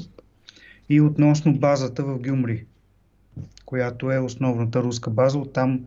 [0.88, 2.64] и относно базата в Гюмри,
[3.64, 5.38] която е основната руска база.
[5.38, 5.80] Оттам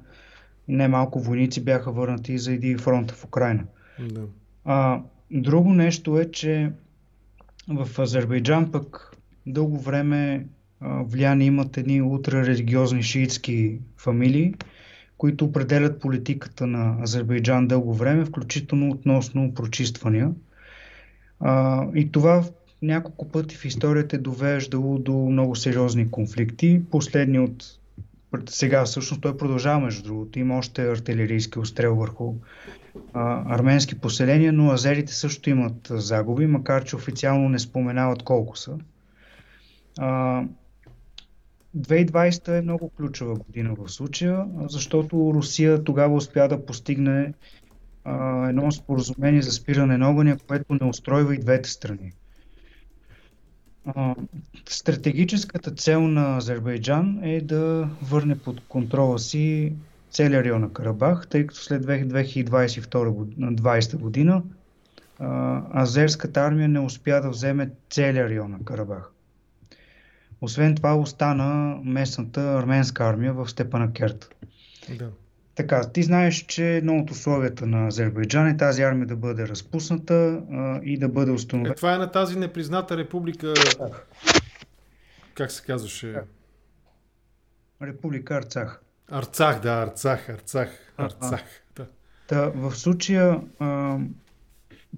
[0.67, 3.63] немалко войници бяха върнати заради фронта в Украина.
[3.99, 4.21] Да.
[4.65, 6.71] А, друго нещо е, че
[7.67, 9.17] в Азербайджан пък
[9.47, 10.45] дълго време
[10.81, 14.53] влияние имат едни ултрарелигиозни шиитски фамилии,
[15.17, 20.31] които определят политиката на Азербайджан дълго време, включително относно прочиствания.
[21.39, 22.43] А, и това
[22.81, 26.81] няколко пъти в историята е довеждало до много сериозни конфликти.
[26.91, 27.79] Последният от
[28.49, 30.39] сега всъщност той продължава между другото.
[30.39, 32.33] Има още артилерийски обстрел върху
[33.13, 38.77] а, арменски поселения, но азерите също имат загуби, макар че официално не споменават колко са.
[39.99, 40.43] А,
[41.77, 47.33] 2020 е много ключова година в случая, защото Русия тогава успя да постигне
[48.03, 52.11] а, едно споразумение за спиране на огъня, което не устройва и двете страни.
[53.85, 54.15] А,
[54.69, 59.73] стратегическата цел на Азербайджан е да върне под контрола си
[60.09, 64.43] целия район на Карабах, тъй като след 2022 година
[65.19, 69.11] а, азерската армия не успя да вземе целия район на Карабах.
[70.41, 74.35] Освен това остана местната арменска армия в Степана Керт.
[74.97, 75.09] Да.
[75.55, 80.41] Така, ти знаеш, че едно от условията на Азербайджан е тази армия да бъде разпусната
[80.51, 81.73] а, и да бъде установена.
[81.73, 83.53] Е, това е на тази непризната република.
[85.33, 86.11] Как се казваше?
[86.11, 86.23] Да.
[87.87, 88.81] Република Арцах.
[89.11, 91.43] Арцах, да, Арцах, Арцах, Арцах.
[91.75, 91.85] Да.
[92.27, 93.97] Та, в случая а,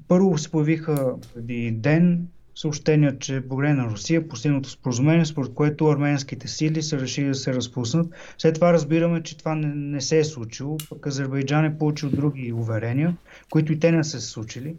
[0.07, 6.47] първо се появиха преди ден съобщения, че благодарение на Русия постигнато споразумение, според което арменските
[6.47, 8.13] сили са решили да се разпуснат.
[8.37, 12.53] След това разбираме, че това не, не се е случило, пък Азербайджан е получил други
[12.53, 13.17] уверения,
[13.49, 14.75] които и те не са се случили.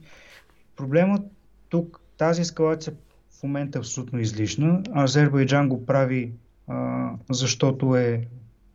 [0.77, 1.23] Проблемът
[1.69, 2.95] тук, тази ескалация
[3.39, 4.83] в момента е абсолютно излишна.
[4.97, 6.33] Азербайджан го прави
[6.69, 8.27] а, защото е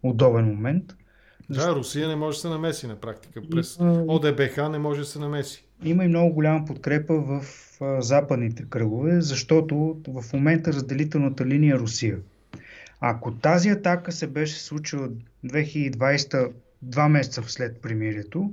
[0.03, 0.95] удобен момент.
[1.49, 3.41] Да, Русия не може да се намеси на практика.
[3.51, 3.77] През
[4.07, 5.65] ОДБХ не може да се намеси.
[5.83, 7.41] Има и много голяма подкрепа в
[7.99, 12.17] западните кръгове, защото в момента разделителната линия е Русия.
[13.01, 15.09] Ако тази атака се беше случила
[15.45, 16.51] 2020,
[16.81, 18.51] два месеца след примирието,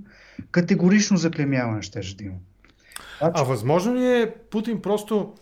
[0.51, 2.37] категорично заклемяване ще да има.
[3.21, 5.35] А възможно ли е Путин просто...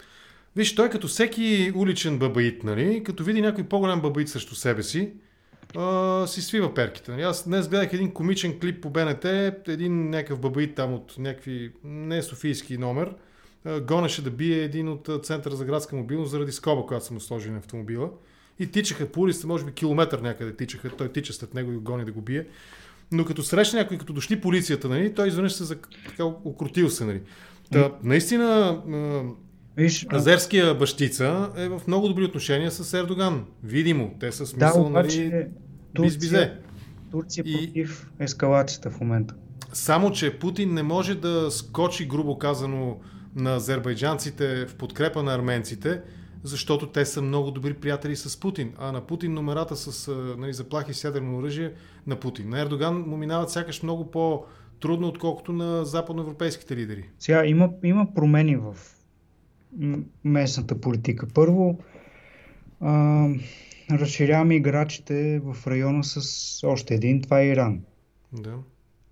[0.56, 5.12] Виж, той като всеки уличен бабаит, нали, като види някой по-голям бабаит срещу себе си,
[5.76, 7.10] а, си свива перките.
[7.10, 7.22] Нали?
[7.22, 9.24] Аз днес гледах един комичен клип по БНТ,
[9.68, 13.14] един някакъв бабаит там от някакви, не софийски номер,
[13.82, 17.52] гонеше да бие един от Центъра за градска мобилност заради скоба, която са му сложили
[17.52, 18.10] на автомобила.
[18.58, 20.90] И тичаха по улицата, може би километър някъде тичаха.
[20.90, 22.46] Той тича след него и го гони да го бие.
[23.12, 25.76] Но като срещна някой, като дошли полицията, нали, той изведнъж се
[26.08, 27.04] така окрутил се.
[27.04, 27.20] Нали.
[27.72, 28.82] Та, наистина,
[29.76, 33.44] Виж, Азерския бащица е в много добри отношения с Ердоган.
[33.62, 34.14] Видимо.
[34.20, 35.46] Те са смисъл, да, обаче, нали,
[35.94, 36.60] Турция,
[37.10, 37.66] Турция и...
[37.66, 39.34] против ескалацията в момента.
[39.72, 43.00] Само, че Путин не може да скочи, грубо казано,
[43.36, 46.00] на азербайджанците в подкрепа на арменците,
[46.42, 48.72] защото те са много добри приятели с Путин.
[48.78, 51.72] А на Путин номерата с нали, заплахи с ядрено оръжие
[52.06, 52.48] на Путин.
[52.48, 57.08] На Ердоган му минават сякаш много по-трудно, отколкото на западноевропейските лидери.
[57.18, 58.76] Сега има, има промени в
[60.24, 61.26] местната политика.
[61.34, 61.78] Първо,
[62.80, 63.28] а,
[63.90, 67.22] разширяваме играчите в района с още един.
[67.22, 67.80] Това е Иран.
[68.32, 68.54] Да.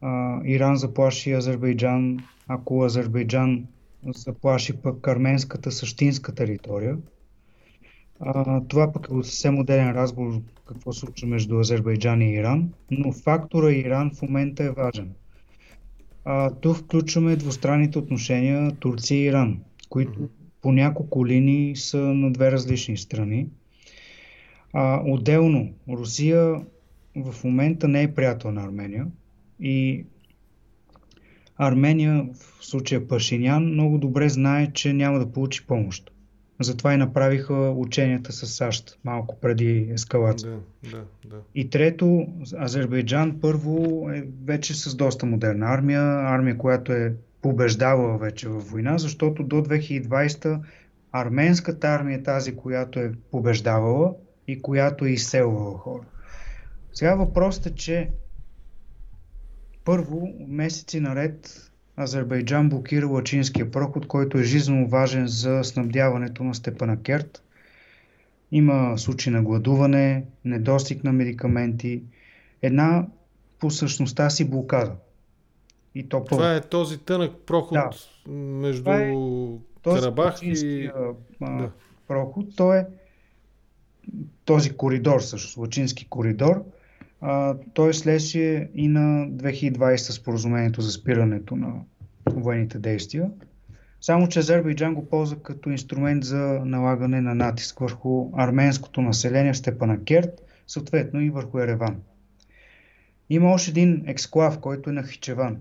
[0.01, 2.19] А, Иран заплаши Азербайджан.
[2.49, 3.67] Ако Азербайджан
[4.07, 6.99] заплаши пък арменската същинска територия.
[8.21, 13.13] А, това пък е съвсем отделен разговор какво се случва между Азербайджан и Иран, но
[13.13, 15.13] фактора Иран в момента е важен.
[16.25, 20.29] А, тук включваме двустранните отношения Турция и Иран, които
[20.63, 23.47] по няколко линии са на две различни страни.
[24.73, 26.65] А, отделно, Русия
[27.17, 29.07] в момента не е приятел на Армения
[29.61, 30.05] и
[31.67, 36.11] Армения, в случая Пашинян, много добре знае, че няма да получи помощ.
[36.61, 40.51] Затова и направиха ученията с САЩ малко преди ескалация.
[40.51, 41.37] Да, да, да.
[41.55, 42.27] И трето,
[42.61, 48.99] Азербайджан първо е вече с доста модерна армия, армия, която е побеждавала вече във война,
[48.99, 50.61] защото до 2020
[51.13, 54.15] арменската армия е тази, която е побеждавала
[54.49, 56.03] и която е изселвала хора.
[56.93, 58.11] Сега въпросът е, че
[59.85, 67.03] първо месеци наред Азербайджан блокира Лачинския проход, който е жизненно важен за снабдяването на Степана
[67.03, 67.43] Керт.
[68.53, 72.03] Има случаи на гладуване, недостиг на медикаменти,
[72.63, 73.07] една
[73.59, 74.93] по същността си блокада.
[75.95, 77.79] И то Това е този тънък проход
[78.27, 78.33] да.
[78.33, 79.15] между е
[79.85, 80.91] Карабах и...
[81.41, 81.71] Да.
[82.09, 82.57] проход.
[82.57, 82.87] То е
[84.45, 86.82] този коридор, също, Лачински коридор, а,
[87.75, 91.75] той е следствие и на 2020 споразумението за спирането на
[92.31, 93.31] военните действия.
[94.01, 99.57] Само, че Азербайджан го ползва като инструмент за налагане на натиск върху арменското население в
[99.57, 102.03] степана Керт, съответно и върху Ереван.
[103.31, 105.59] Има още един ексклав, който е на Хичеван.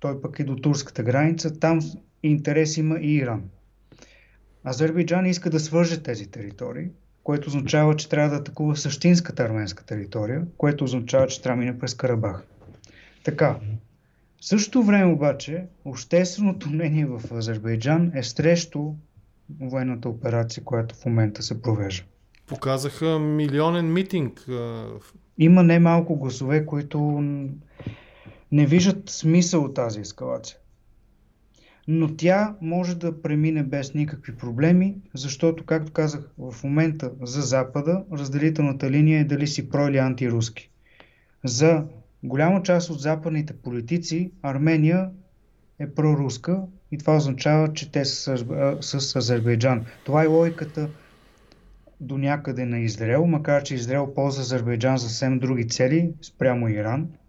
[0.00, 1.58] Той пък е до турската граница.
[1.58, 1.80] Там
[2.22, 3.42] интерес има и Иран.
[4.64, 6.88] Азербайджан иска да свърже тези територии,
[7.26, 11.78] което означава, че трябва да атакува същинската арменска територия, което означава, че трябва да мине
[11.78, 12.46] през Карабах.
[13.24, 13.56] Така,
[14.40, 18.92] в същото време обаче, общественото мнение в Азербайджан е срещу
[19.60, 22.04] военната операция, която в момента се провежда.
[22.46, 24.46] Показаха милионен митинг.
[25.38, 26.98] Има немалко гласове, които
[28.52, 30.56] не виждат смисъл от тази ескалация
[31.88, 38.04] но тя може да премине без никакви проблеми, защото, както казах, в момента за Запада
[38.12, 40.70] разделителната линия е дали си про или антируски.
[41.44, 41.84] За
[42.22, 45.10] голяма част от западните политици Армения
[45.78, 46.60] е проруска
[46.92, 48.36] и това означава, че те са
[48.80, 49.84] с Азербайджан.
[50.04, 50.88] Това е логиката
[52.00, 57.08] до някъде на Израел, макар че Израел ползва Азербайджан за съвсем други цели спрямо Иран–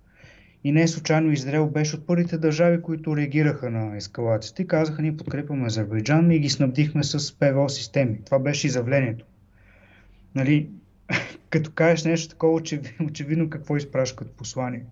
[0.67, 5.17] и не случайно Израел беше от първите държави, които реагираха на ескалацията и казаха, ние
[5.17, 8.19] подкрепяме Азербайджан и ги снабдихме с ПВО системи.
[8.25, 9.25] Това беше изявлението.
[10.35, 10.69] Нали,
[11.49, 12.61] като кажеш нещо такова,
[13.05, 14.85] очевидно какво изпраща като послание.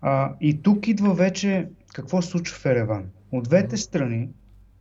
[0.00, 3.04] А, и тук идва вече какво се случва в Ереван.
[3.32, 4.28] От двете страни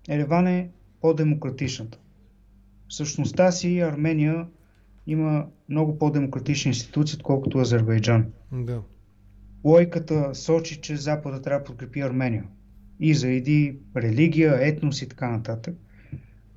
[0.09, 0.69] Ереван е
[1.01, 1.97] по-демократичната.
[2.89, 4.47] В същността си Армения
[5.07, 8.25] има много по-демократични институции, отколкото Азербайджан.
[8.51, 8.81] Да
[9.67, 12.43] лойката сочи, че Запада трябва да подкрепи Армения.
[12.99, 15.75] И заради религия, етнос и така нататък.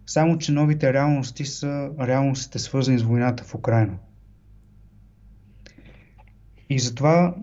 [0.06, 3.98] Само, че новите реалности са реалностите свързани с войната в Украина.
[6.70, 7.34] И затова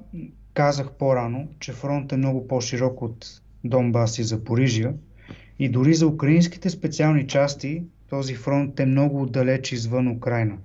[0.54, 4.94] казах по-рано, че фронт е много по-широк от Донбас и Запорижия.
[5.60, 10.58] И дори за украинските специални части този фронт е много далеч извън Украина.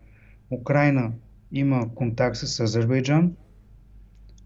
[0.50, 1.12] Украина
[1.53, 3.32] има контакт с Азербайджан,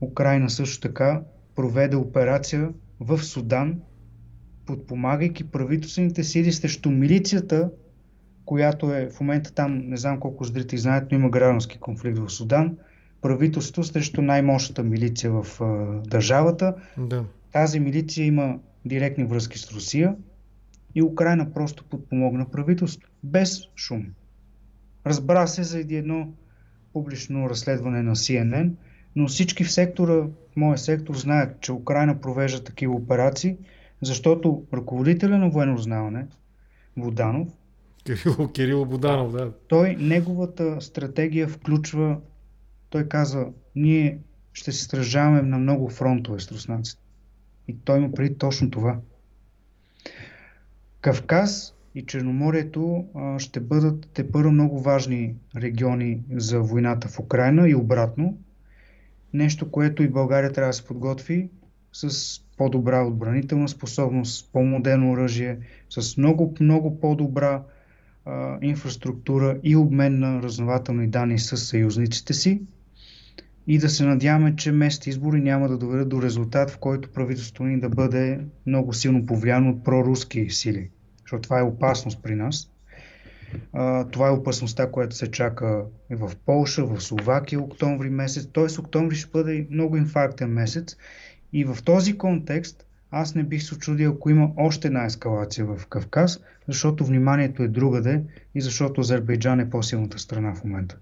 [0.01, 1.23] Украина също така
[1.55, 2.69] проведе операция
[3.01, 3.81] в Судан,
[4.67, 7.71] подпомагайки правителствените сили срещу милицията,
[8.45, 12.31] която е в момента там, не знам колко зрители знаят, но има граждански конфликт в
[12.31, 12.77] Судан,
[13.23, 16.75] правителството срещу най-мощната милиция в а, държавата.
[16.99, 17.25] Да.
[17.53, 20.17] Тази милиция има директни връзки с Русия
[20.95, 24.07] и Украина просто подпомогна правителството, без шум.
[25.07, 26.33] Разбра се за едно
[26.93, 28.71] публично разследване на CNN–
[29.17, 33.57] но всички в сектора, в моя сектор, знаят, че Украина провежда такива операции,
[34.03, 36.27] защото ръководителя на военно узнаване,
[36.97, 37.49] Воданов,
[38.07, 39.53] Кирило, Кирило Боданов, да.
[39.69, 42.19] Той, неговата стратегия включва,
[42.91, 44.19] той казва, ние
[44.53, 47.03] ще се стражаваме на много фронтове с руснаците.
[47.69, 48.99] И той има преди точно това.
[51.01, 53.07] Кавказ и Черноморието
[53.39, 58.39] ще бъдат те първо много важни региони за войната в Украина и обратно
[59.37, 61.51] нещо, което и България трябва да се подготви
[61.93, 65.59] с по-добра отбранителна способност, по-модерно оръжие,
[65.91, 67.63] с много, много по-добра
[68.25, 72.63] а, инфраструктура и обмен на разнователни данни с съюзниците си
[73.67, 77.65] и да се надяваме, че местните избори няма да доведат до резултат, в който правителството
[77.65, 80.91] ни да бъде много силно повлияно от проруски сили.
[81.21, 82.71] Защото това е опасност при нас.
[84.11, 88.49] Това е опасността, която се чака и в Полша, в Словакия октомври месец.
[88.53, 88.81] Т.е.
[88.81, 90.97] октомври ще бъде много инфарктен месец.
[91.53, 95.87] И в този контекст аз не бих се очудил, ако има още една ескалация в
[95.87, 98.23] Кавказ, защото вниманието е другаде
[98.55, 100.97] и защото Азербайджан е по-силната страна в момента.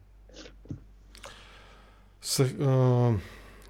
[2.40, 3.12] А,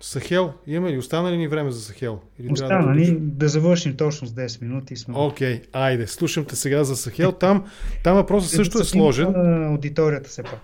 [0.05, 0.99] Сахел, имаме ли?
[0.99, 2.19] Остана ли ни време за Сахел?
[2.39, 4.95] Или Остана да, ни да завършим точно с 10 минути.
[5.13, 7.33] Окей, okay, айде, слушам те сега за Сахел.
[7.33, 7.65] Там,
[8.03, 9.35] там въпросът също е сложен.
[9.65, 10.61] Аудиторията се пак.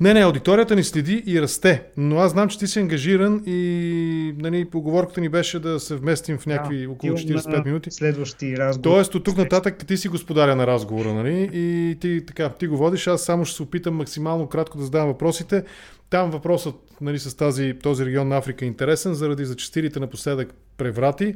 [0.00, 4.34] Не, не, аудиторията ни следи и расте, но аз знам, че ти си ангажиран и
[4.38, 7.90] нали, поговорката ни беше да се вместим в някакви да, около 45 минути.
[7.90, 8.82] Следващи разговори.
[8.82, 11.50] Тоест от тук нататък ти си господаря на разговора, нали?
[11.52, 15.08] И ти, така, ти го водиш, аз само ще се опитам максимално кратко да задавам
[15.08, 15.64] въпросите.
[16.10, 21.34] Там въпросът нали, с тази, този регион на Африка е интересен заради зачастилите напоследък преврати,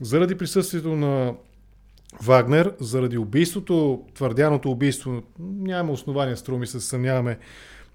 [0.00, 1.34] заради присъствието на
[2.22, 7.38] Вагнер, заради убийството, твърдяното убийство, нямаме основания, струва ми се, съмняваме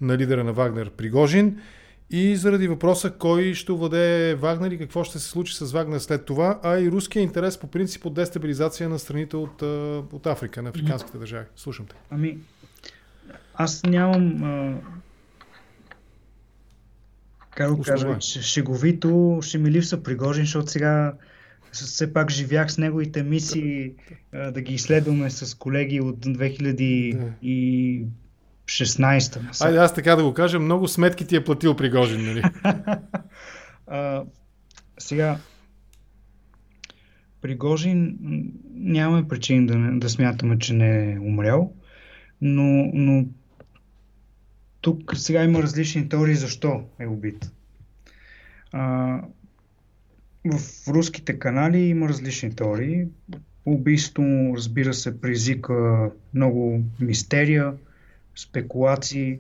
[0.02, 1.62] на лидера на Вагнер Пригожин
[2.10, 6.26] и заради въпроса кой ще владее Вагнер и какво ще се случи с Вагнер след
[6.26, 9.62] това, а и руския интерес по принцип от дестабилизация на страните от,
[10.14, 11.46] от Африка, на африканските държави.
[11.56, 11.96] Слушам те.
[12.10, 12.38] Ами,
[13.54, 14.76] аз нямам а...
[17.50, 21.14] как да кажа, шеговито ще ми липса Пригожин, защото сега
[21.72, 23.94] все пак живях с неговите мисии
[24.34, 28.06] да ги изследваме с колеги от 2016
[29.62, 32.44] Айде аз така да го кажа, много сметки ти е платил Пригожин, нали?
[33.88, 34.24] а,
[35.00, 35.38] сега,
[37.42, 38.18] Пригожин
[38.74, 41.74] нямаме причини да, да смятаме, че не е умрял,
[42.42, 43.26] но, но
[44.82, 47.52] тук сега има различни теории защо е убит.
[48.72, 49.22] А,
[50.46, 53.06] в руските канали има различни теории.
[53.66, 57.74] Убийството му, разбира се, призика много мистерия,
[58.36, 59.40] спекулации.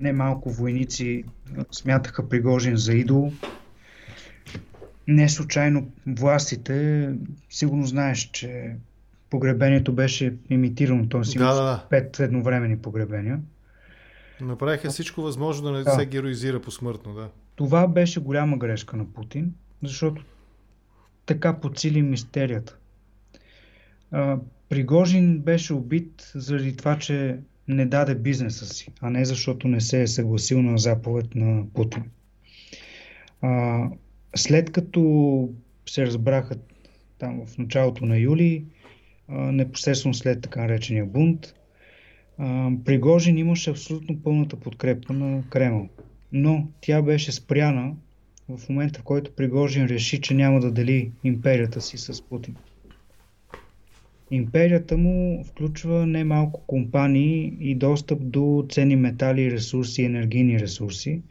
[0.00, 1.24] Немалко войници
[1.72, 3.32] смятаха Пригожин за идол.
[5.08, 7.08] Не случайно властите,
[7.50, 8.76] сигурно знаеш, че
[9.30, 11.20] погребението беше имитирано, т.е.
[11.34, 11.86] има да, да.
[11.90, 13.40] пет едновремени погребения.
[14.40, 15.90] Направиха всичко възможно да не да.
[15.90, 17.28] се героизира посмъртно, да.
[17.56, 19.52] Това беше голяма грешка на Путин
[19.82, 20.24] защото
[21.26, 22.76] така подсили мистерията.
[24.10, 29.80] А, Пригожин беше убит заради това, че не даде бизнеса си, а не защото не
[29.80, 32.02] се е съгласил на заповед на Путин.
[33.42, 33.84] А,
[34.36, 35.50] след като
[35.86, 36.56] се разбраха
[37.18, 38.64] там в началото на юли,
[39.28, 41.54] а, непосредствено след така наречения бунт,
[42.84, 45.88] Пригожин имаше абсолютно пълната подкрепа на Кремъл.
[46.32, 47.94] Но тя беше спряна
[48.48, 52.56] в момента, в който Пригожин реши, че няма да дели империята си с Путин.
[54.30, 61.22] Империята му включва немалко компании и достъп до ценни метали, ресурси, енергийни ресурси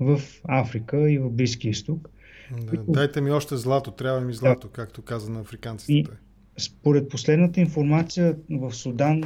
[0.00, 2.10] в Африка и в Близки изток.
[2.50, 4.72] Да, дайте ми още злато, трябва ми злато, да.
[4.72, 5.92] както каза на африканците.
[5.92, 6.06] И,
[6.58, 9.22] според последната информация в Судан,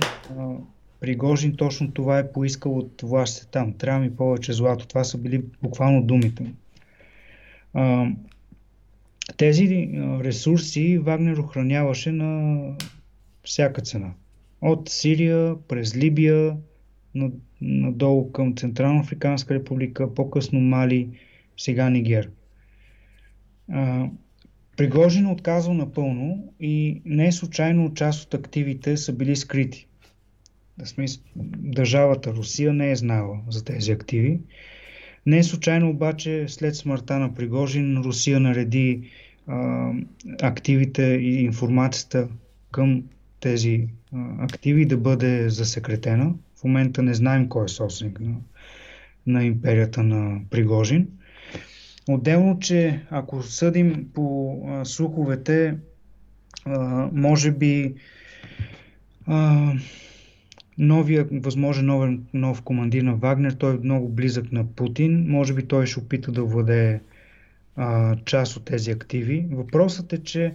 [1.01, 3.73] Пригожин точно това е поискал от властите там.
[3.73, 4.87] Трябва ми повече злато.
[4.87, 6.51] Това са били буквално думите му.
[9.37, 9.91] Тези
[10.25, 12.61] ресурси Вагнер охраняваше на
[13.45, 14.13] всяка цена.
[14.61, 16.57] От Сирия, през Либия,
[17.61, 21.09] надолу към Централна Африканска република, по-късно Мали,
[21.57, 22.31] сега Нигер.
[23.73, 24.09] А,
[24.77, 29.87] Пригожин отказал напълно и не е случайно част от активите са били скрити.
[31.57, 34.41] Държавата Русия не е знала за тези активи
[35.29, 39.11] не е случайно обаче след смъртта на Пригожин Русия нареди
[39.47, 39.91] а,
[40.43, 42.29] активите и информацията
[42.71, 43.03] към
[43.41, 46.35] тези а, активи да бъде засекретена.
[46.61, 48.35] В момента не знаем кой е собственик на,
[49.27, 51.09] на империята на Пригожин.
[52.09, 55.77] Отделно, че ако съдим по а, слуховете,
[56.65, 57.95] а, може би
[59.27, 59.73] а,
[60.79, 65.25] новия възможен нов, нов командир на Вагнер, той е много близък на Путин.
[65.29, 67.01] Може би той ще опита да владее
[67.77, 69.47] а, част от тези активи.
[69.51, 70.55] Въпросът е, че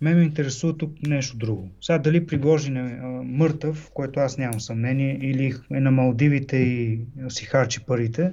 [0.00, 1.70] ме ме интересува тук нещо друго.
[1.80, 7.00] Сега дали Пригожин е а, мъртъв, което аз нямам съмнение, или е на Малдивите и
[7.28, 8.32] си харчи парите,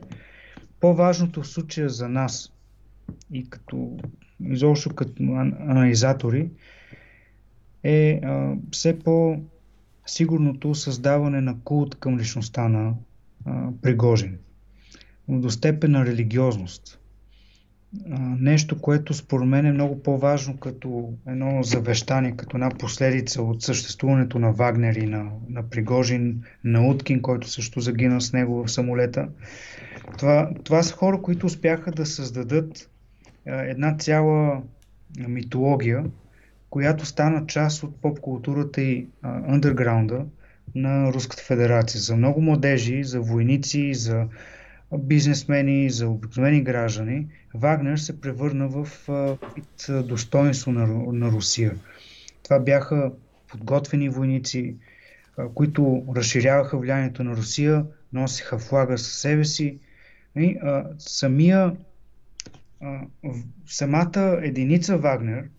[0.80, 2.54] по-важното в случая за нас
[3.34, 3.98] и като
[4.50, 5.14] изобщо като
[5.68, 6.50] анализатори
[7.84, 9.42] е а, все по-
[10.08, 12.94] сигурното създаване на култ към личността на
[13.46, 14.38] а, Пригожин.
[15.30, 17.00] До степен на религиозност.
[18.12, 23.62] А, нещо, което според мен е много по-важно като едно завещание, като една последица от
[23.62, 28.72] съществуването на Вагнер и на, на Пригожин, на Уткин, който също загина с него в
[28.72, 29.30] самолета.
[30.18, 32.90] Това, това са хора, които успяха да създадат
[33.48, 34.62] а, една цяла
[35.28, 36.06] митология,
[36.70, 40.26] която стана част от поп-културата и андерграунда
[40.76, 42.02] на Руската федерация.
[42.02, 44.28] За много младежи, за войници, за
[44.98, 48.88] бизнесмени, за обикновени граждани, Вагнер се превърна в
[49.90, 51.76] достоинство на, на Русия.
[52.44, 53.12] Това бяха
[53.48, 54.76] подготвени войници,
[55.54, 59.80] които разширяваха влиянието на Русия, носиха флага със себе си.
[60.36, 61.76] И, а, самия,
[62.82, 63.02] а,
[63.68, 65.50] самата единица Вагнер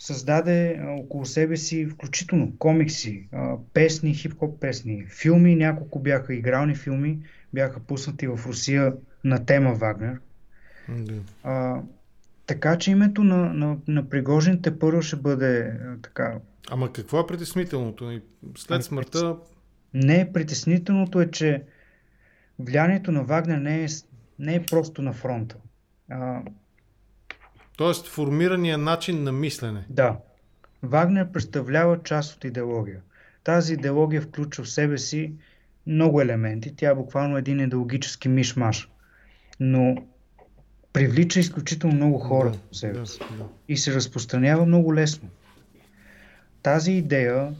[0.00, 3.28] създаде около себе си включително комикси,
[3.74, 7.18] песни, хип-хоп песни, филми, няколко бяха игрални филми,
[7.54, 8.94] бяха пуснати в Русия
[9.24, 10.20] на тема Вагнер.
[10.90, 11.20] Mm-hmm.
[11.44, 11.82] А,
[12.46, 16.38] така че името на, на, на Пригожин те първо ще бъде а, така.
[16.70, 18.20] Ама какво е притеснителното?
[18.56, 19.36] След ами, смъртта.
[19.94, 21.62] Не, притеснителното е, че
[22.58, 23.86] влиянието на Вагнер не е,
[24.38, 25.56] не е просто на фронта.
[26.10, 26.42] А,
[27.80, 29.84] Тоест формирания начин на мислене.
[29.88, 30.16] Да.
[30.82, 33.00] Вагнер представлява част от идеология.
[33.44, 35.32] Тази идеология включва в себе си
[35.86, 36.76] много елементи.
[36.76, 38.88] Тя е буквално един идеологически мишмаш.
[39.60, 39.96] Но
[40.92, 42.92] привлича изключително много хора да, себе.
[42.92, 43.04] Да,
[43.38, 43.44] да.
[43.68, 45.28] И се разпространява много лесно.
[46.62, 47.54] Тази идея,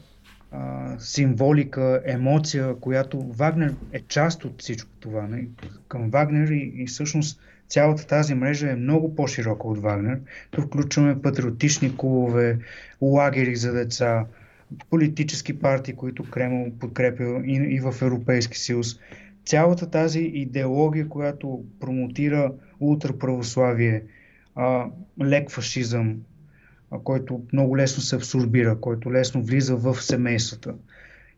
[0.51, 5.27] а, символика, емоция, която Вагнер е част от всичко това.
[5.27, 5.47] Не?
[5.87, 7.39] Към Вагнер и, и всъщност
[7.71, 10.19] цялата тази мрежа е много по-широка от Вагнер.
[10.51, 12.59] Тук включваме патриотични клубове,
[13.01, 14.25] лагери за деца,
[14.89, 18.99] политически партии, които Кремъл подкрепя и, и в Европейски съюз.
[19.45, 24.03] Цялата тази идеология, която промотира ултраправославие,
[24.55, 24.85] а,
[25.23, 26.17] лек фашизъм,
[26.91, 30.75] а, който много лесно се абсорбира, който лесно влиза в семействата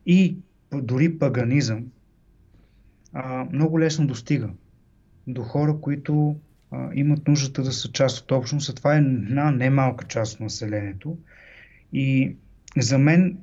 [0.05, 0.38] и
[0.73, 1.85] дори паганизъм,
[3.14, 4.49] а, много лесно достига
[5.27, 6.35] до хора, които
[6.71, 11.17] а, имат нуждата да са част от общност, това е една немалка част от населението.
[11.93, 12.35] И
[12.77, 13.37] за мен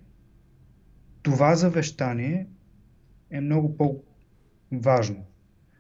[1.22, 2.46] това завещание
[3.30, 5.24] е много по-важно.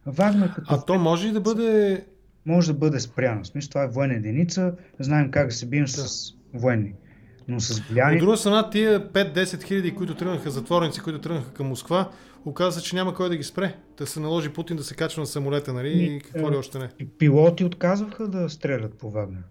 [0.06, 0.74] Важно като...
[0.74, 2.04] А то може и да бъде...
[2.46, 3.44] Може да бъде спряно.
[3.44, 4.74] Смисъл, това е военна единица.
[4.98, 5.90] Знаем как да се бием да.
[5.90, 6.94] с военни.
[7.50, 8.16] Но с влияние...
[8.16, 12.10] От друга страна, тия 5-10 хиляди, които тръгнаха, затворници, които тръгнаха към Москва,
[12.44, 13.76] оказа, че няма кой да ги спре.
[13.98, 15.88] Да се наложи Путин да се качва на самолета, нали?
[15.88, 16.88] И, и какво ли още не.
[17.18, 19.42] Пилоти отказваха да стрелят по Вагнер.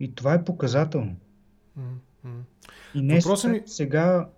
[0.00, 1.16] И това е показателно.
[1.78, 2.40] Mm-hmm.
[2.94, 3.62] И не Въпросът ми...
[3.66, 4.28] сега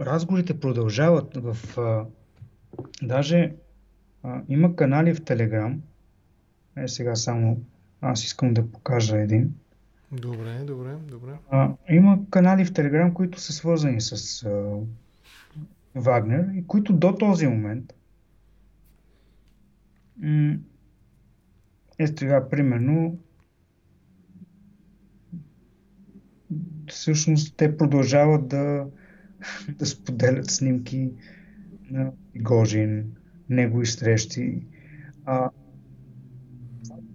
[0.00, 1.78] разговорите продължават в...
[1.78, 2.04] А,
[3.02, 3.52] даже
[4.22, 5.82] а, има канали в Телеграм.
[6.76, 7.60] Е, сега само
[8.00, 9.54] аз искам да покажа един.
[10.12, 11.38] Добре, добре, добре.
[11.50, 14.76] А, има канали в Телеграм, които са свързани с а,
[15.94, 17.92] Вагнер и които до този момент
[20.16, 20.56] м-
[21.98, 23.18] е сега, примерно,
[26.88, 28.86] всъщност те продължават да,
[29.78, 31.10] да споделят снимки
[31.90, 33.04] на Гожин,
[33.48, 34.62] негови срещи.
[35.24, 35.50] А,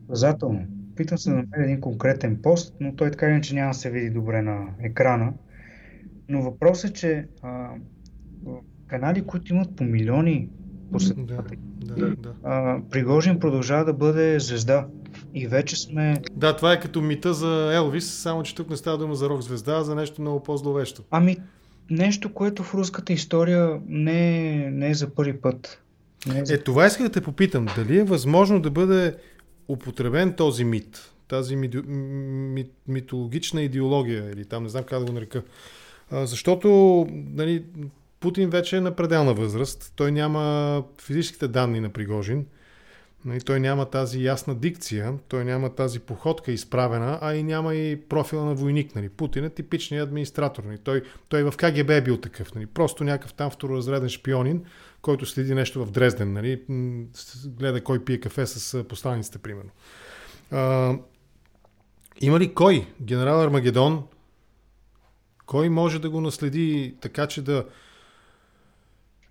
[0.08, 0.68] показателно.
[1.02, 4.10] Питам се да намеря един конкретен пост, но той така иначе няма да се види
[4.10, 5.34] добре на екрана.
[6.30, 7.70] Но въпросът е, че а,
[8.88, 10.50] канали, които имат по милиони
[10.92, 12.82] последователи, да, да, да.
[12.90, 14.88] Пригожин продължава да бъде звезда.
[15.34, 16.18] И вече сме...
[16.36, 19.42] Да, това е като мита за Елвис, само че тук не става дума за рок
[19.42, 21.04] звезда, а за нещо много по-зловещо.
[21.12, 21.38] Ами,
[21.90, 25.82] нещо, което в руската история не е, не е за първи път.
[26.28, 26.54] Не е, за...
[26.54, 27.66] е, това иска да те попитам.
[27.76, 29.16] Дали е възможно да бъде
[29.72, 35.12] употребен този мит, тази ми, ми, митологична идеология, или там не знам как да го
[35.12, 35.44] нарека.
[36.12, 36.68] А, защото
[37.12, 37.64] нали,
[38.20, 39.94] Путин вече е на пределна възраст.
[39.96, 42.46] Той няма физическите данни на Пригожин.
[43.26, 48.02] Нали, той няма тази ясна дикция, той няма тази походка изправена, а и няма и
[48.02, 48.96] профила на войник.
[48.96, 49.10] Нали.
[49.10, 50.64] Путин е типичният администратор.
[50.64, 50.78] Нали.
[50.78, 52.56] Той, той в КГБ е бил такъв.
[52.56, 52.66] Нали.
[52.66, 54.64] Просто някакъв там второразреден шпионин,
[55.02, 56.34] който следи нещо в Дрезден.
[56.34, 56.62] Нали.
[57.46, 59.70] Гледа кой пие кафе с посланиците, примерно.
[60.52, 60.96] А,
[62.22, 62.88] има ли кой?
[63.02, 64.04] Генерал Армагедон?
[65.46, 67.66] Кой може да го наследи така, че да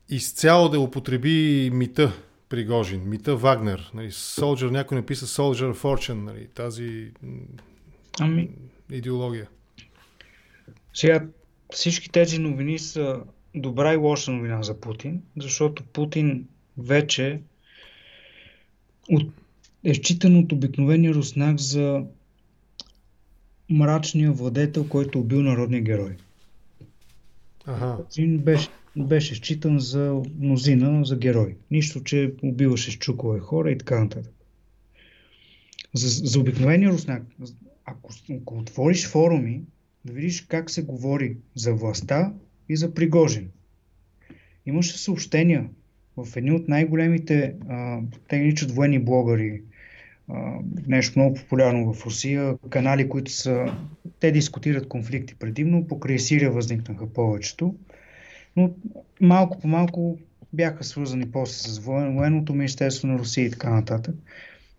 [0.08, 2.12] изцяло да употреби мита
[2.48, 7.12] Пригожин, мита Вагнер, нали, Soldier, някой написа Soldier Fortune, нали, тази
[8.20, 8.50] ами...
[8.90, 9.48] идеология.
[10.94, 11.26] Сега
[11.72, 13.20] всички тези новини са
[13.54, 16.48] добра и лоша новина за Путин, защото Путин
[16.78, 17.40] вече
[19.10, 19.32] от,
[19.84, 22.04] е считан от обикновения руснак за
[23.70, 26.16] мрачния владетел, който е убил народния герой.
[27.66, 27.96] Ага.
[27.96, 31.56] Путин беше беше считан за мнозина за герой.
[31.70, 34.32] Нищо, че убиваше с чукове хора и така нататък.
[35.94, 37.22] За, за обикновения руснак,
[37.84, 39.62] ако, ако отвориш форуми,
[40.04, 42.32] да видиш как се говори за властта
[42.70, 43.50] и за Пригожин.
[44.66, 45.68] Имаше съобщения
[46.16, 47.54] в едни от най-големите,
[48.28, 49.62] те наричат военни блогъри,
[50.86, 53.74] нещо много популярно в Русия, канали, които са,
[54.20, 57.74] те дискутират конфликти предимно, покрай Сирия възникнаха повечето,
[58.56, 58.70] но
[59.20, 60.18] малко по малко
[60.52, 64.14] бяха свързани после с военното министерство на Русия и така нататък.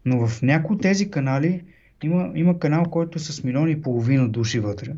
[0.05, 1.63] Но в някои от тези канали
[2.03, 4.93] има, има канал, който е с милиони и половина души вътре.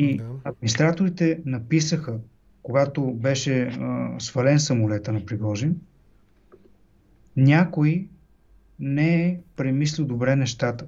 [0.00, 0.24] И да.
[0.44, 2.18] администраторите написаха,
[2.62, 5.80] когато беше а, свален самолета на Пригожин,
[7.36, 8.08] някой
[8.80, 10.86] не е премислил добре нещата.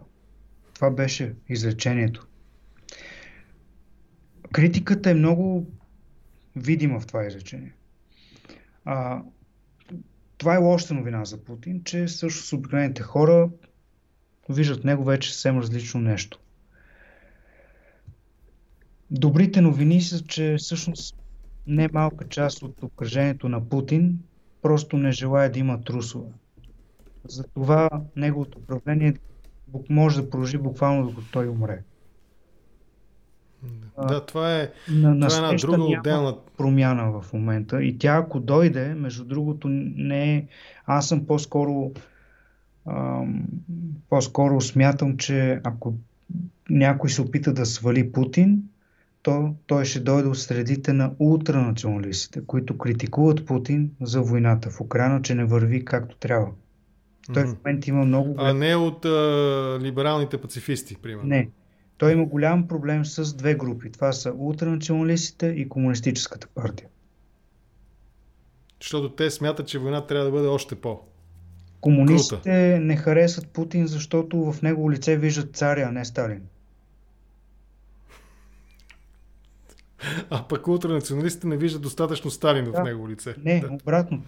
[0.75, 2.27] Това беше изречението.
[4.53, 5.67] Критиката е много
[6.57, 7.75] видима в това изречение.
[8.85, 9.23] А,
[10.39, 13.51] това е лоша новина за Путин, че също с обикновените хора
[14.49, 16.41] виждат него вече съвсем различно нещо.
[19.11, 21.17] Добрите новини са, че всъщност
[21.67, 24.19] не малка част от обкръжението на Путин
[24.63, 26.29] просто не желая да има трусове.
[27.25, 29.15] Затова неговото управление
[29.91, 31.83] може да продължи буквално докато той умре.
[34.09, 37.83] Да, това е, на, на това е една друга отделна промяна в момента.
[37.83, 40.47] И тя, ако дойде, между другото, не е.
[40.87, 41.93] Аз съм по-скоро.
[42.87, 43.45] Ам,
[44.09, 45.95] по-скоро смятам, че ако
[46.71, 48.63] някой се опита да свали Путин,
[49.23, 55.23] то той ще дойде от средите на ултранационалистите, които критикуват Путин за войната в Украина,
[55.23, 56.49] че не върви както трябва.
[57.35, 57.55] Той mm-hmm.
[57.55, 58.35] в момента има много.
[58.39, 61.29] А не от а, либералните пацифисти, примерно.
[61.29, 61.51] Не.
[61.99, 63.93] Той има голям проблем с две групи.
[63.93, 66.89] Това са ултранационалистите и комунистическата партия.
[68.83, 71.01] Защото те смятат, че война трябва да бъде още по.
[71.81, 72.81] Комунистите Крута.
[72.81, 76.41] не харесват Путин, защото в него лице виждат царя, а не Сталин.
[80.31, 83.35] А пък ултранационалистите не виждат достатъчно Сталин да, в него лице.
[83.45, 83.69] Не, да.
[83.73, 84.23] обратно.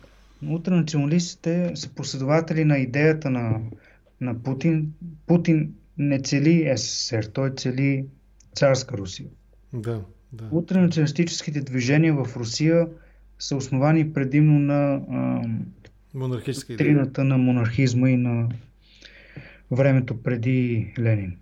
[0.46, 3.60] Ултранационалистите са последователи на идеята на,
[4.20, 4.92] на Путин.
[5.26, 8.06] Путин не цели СССР, той цели
[8.54, 9.28] царска Русия.
[9.72, 10.00] Да,
[10.32, 10.44] да.
[10.50, 12.88] Ултранационалистическите движения в Русия
[13.38, 15.00] са основани предимно на
[16.14, 18.48] монархистската на монархизма и на
[19.76, 21.36] времето преди Ленин.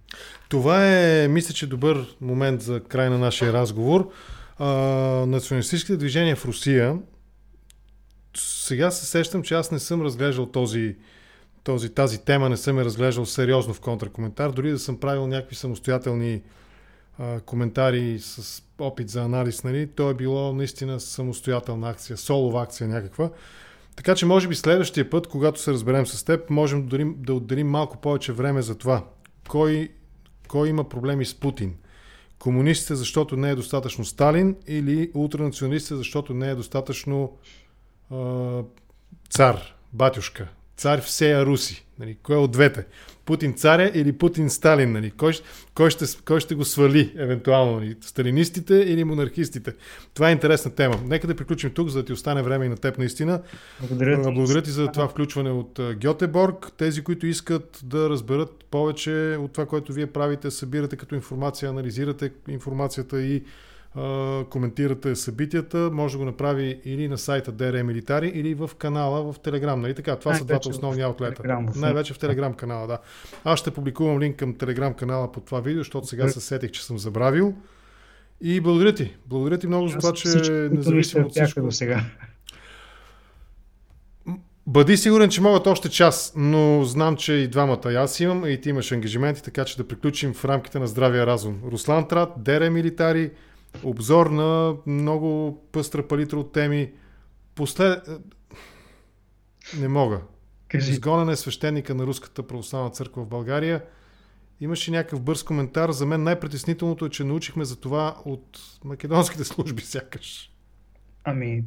[0.49, 4.11] Това е, мисля, че добър момент за край на нашия разговор.
[4.59, 4.67] А,
[5.27, 6.99] националистическите движения в Русия,
[8.37, 10.97] сега се сещам, че аз не съм разглеждал този,
[11.65, 15.57] този, тази тема, не съм я разглеждал сериозно в контракоментар, дори да съм правил някакви
[15.57, 16.43] самостоятелни
[17.19, 22.89] а, коментари с опит за анализ, нали, то е било наистина самостоятелна акция, солова акция
[22.89, 23.31] някаква.
[23.97, 26.87] Така че може би следващия път, когато се разберем с теб, можем
[27.17, 29.05] да отделим, малко повече време за това.
[29.49, 29.89] Кой,
[30.49, 31.75] кой има проблеми с Путин?
[32.39, 37.39] Комунистите, защото не е достатъчно Сталин или ултранационалистите, защото не е достатъчно
[38.13, 38.17] е,
[39.31, 40.49] цар, батюшка,
[40.81, 41.87] цар всея Руси.
[41.99, 42.17] Нали?
[42.23, 42.85] Кой е от двете?
[43.25, 44.93] Путин царя или Путин Сталин?
[44.93, 45.11] Нали?
[45.11, 45.33] Кой,
[45.75, 47.81] кой, ще, кой ще го свали, евентуално?
[47.81, 47.97] Нали?
[48.01, 49.73] Сталинистите или монархистите?
[50.15, 51.01] Това е интересна тема.
[51.07, 53.43] Нека да приключим тук, за да ти остане време и на теб наистина.
[53.81, 56.73] Благодаря ти, Благодаря ти за това включване от Гьотеборг.
[56.77, 62.31] Тези, които искат да разберат повече от това, което вие правите, събирате като информация, анализирате
[62.49, 63.43] информацията и
[64.51, 69.39] коментирате събитията, може да го направи или на сайта DRM Militari, или в канала в
[69.39, 69.81] Телеграм.
[69.81, 70.17] Нали така?
[70.17, 71.63] Това са двата основни аутлета.
[71.77, 72.99] Най-вече в Телеграм канала, да.
[73.45, 76.85] Аз ще публикувам линк към Телеграм канала по това видео, защото сега се сетих, че
[76.85, 77.55] съм забравил.
[78.41, 79.17] И благодаря ти.
[79.27, 80.29] Благодаря ти много за това, че
[80.73, 81.63] независимо от всичко.
[81.63, 82.05] До сега.
[84.67, 88.61] Бъди сигурен, че могат още час, но знам, че и двамата и аз имам, и
[88.61, 91.61] ти имаш ангажименти, така че да приключим в рамките на здравия разум.
[91.73, 93.31] Руслан Трат, Дере Милитари,
[93.83, 96.93] обзор на много пъстра палитра от теми.
[97.55, 98.09] Послед...
[99.79, 100.21] Не мога.
[100.69, 100.91] Кажи.
[100.91, 103.85] Изгонен е свещеника на Руската православна църква в България.
[104.61, 105.91] Имаше някакъв бърз коментар.
[105.91, 110.53] За мен най-притеснителното е, че научихме за това от македонските служби, сякаш.
[111.25, 111.65] Ами,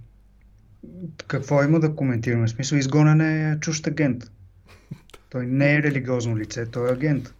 [1.28, 2.48] какво има да коментираме?
[2.48, 4.24] В смисъл, изгонен е чужд агент.
[5.30, 7.34] Той не е религиозно лице, той е агент.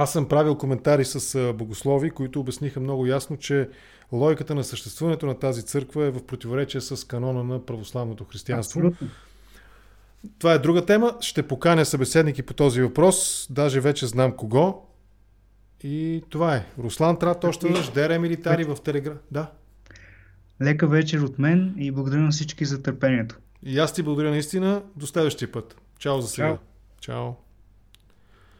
[0.00, 3.68] Аз съм правил коментари с богослови, които обясниха много ясно, че
[4.12, 8.80] логиката на съществуването на тази църква е в противоречие с канона на православното християнство.
[8.80, 9.08] Абсолютно.
[10.38, 11.16] Това е друга тема.
[11.20, 13.46] Ще поканя събеседники по този въпрос.
[13.50, 14.86] Даже вече знам кого.
[15.82, 16.66] И това е.
[16.78, 19.18] Руслан Трат, още веднъж, Дере Милитари в Телеграм.
[19.30, 19.50] Да.
[20.62, 23.38] Лека вечер от мен и благодаря на всички за търпението.
[23.62, 24.82] И аз ти благодаря наистина.
[24.96, 25.76] До следващия път.
[25.98, 26.48] Чао за сега.
[26.48, 26.56] Чао.
[27.00, 27.47] Чао.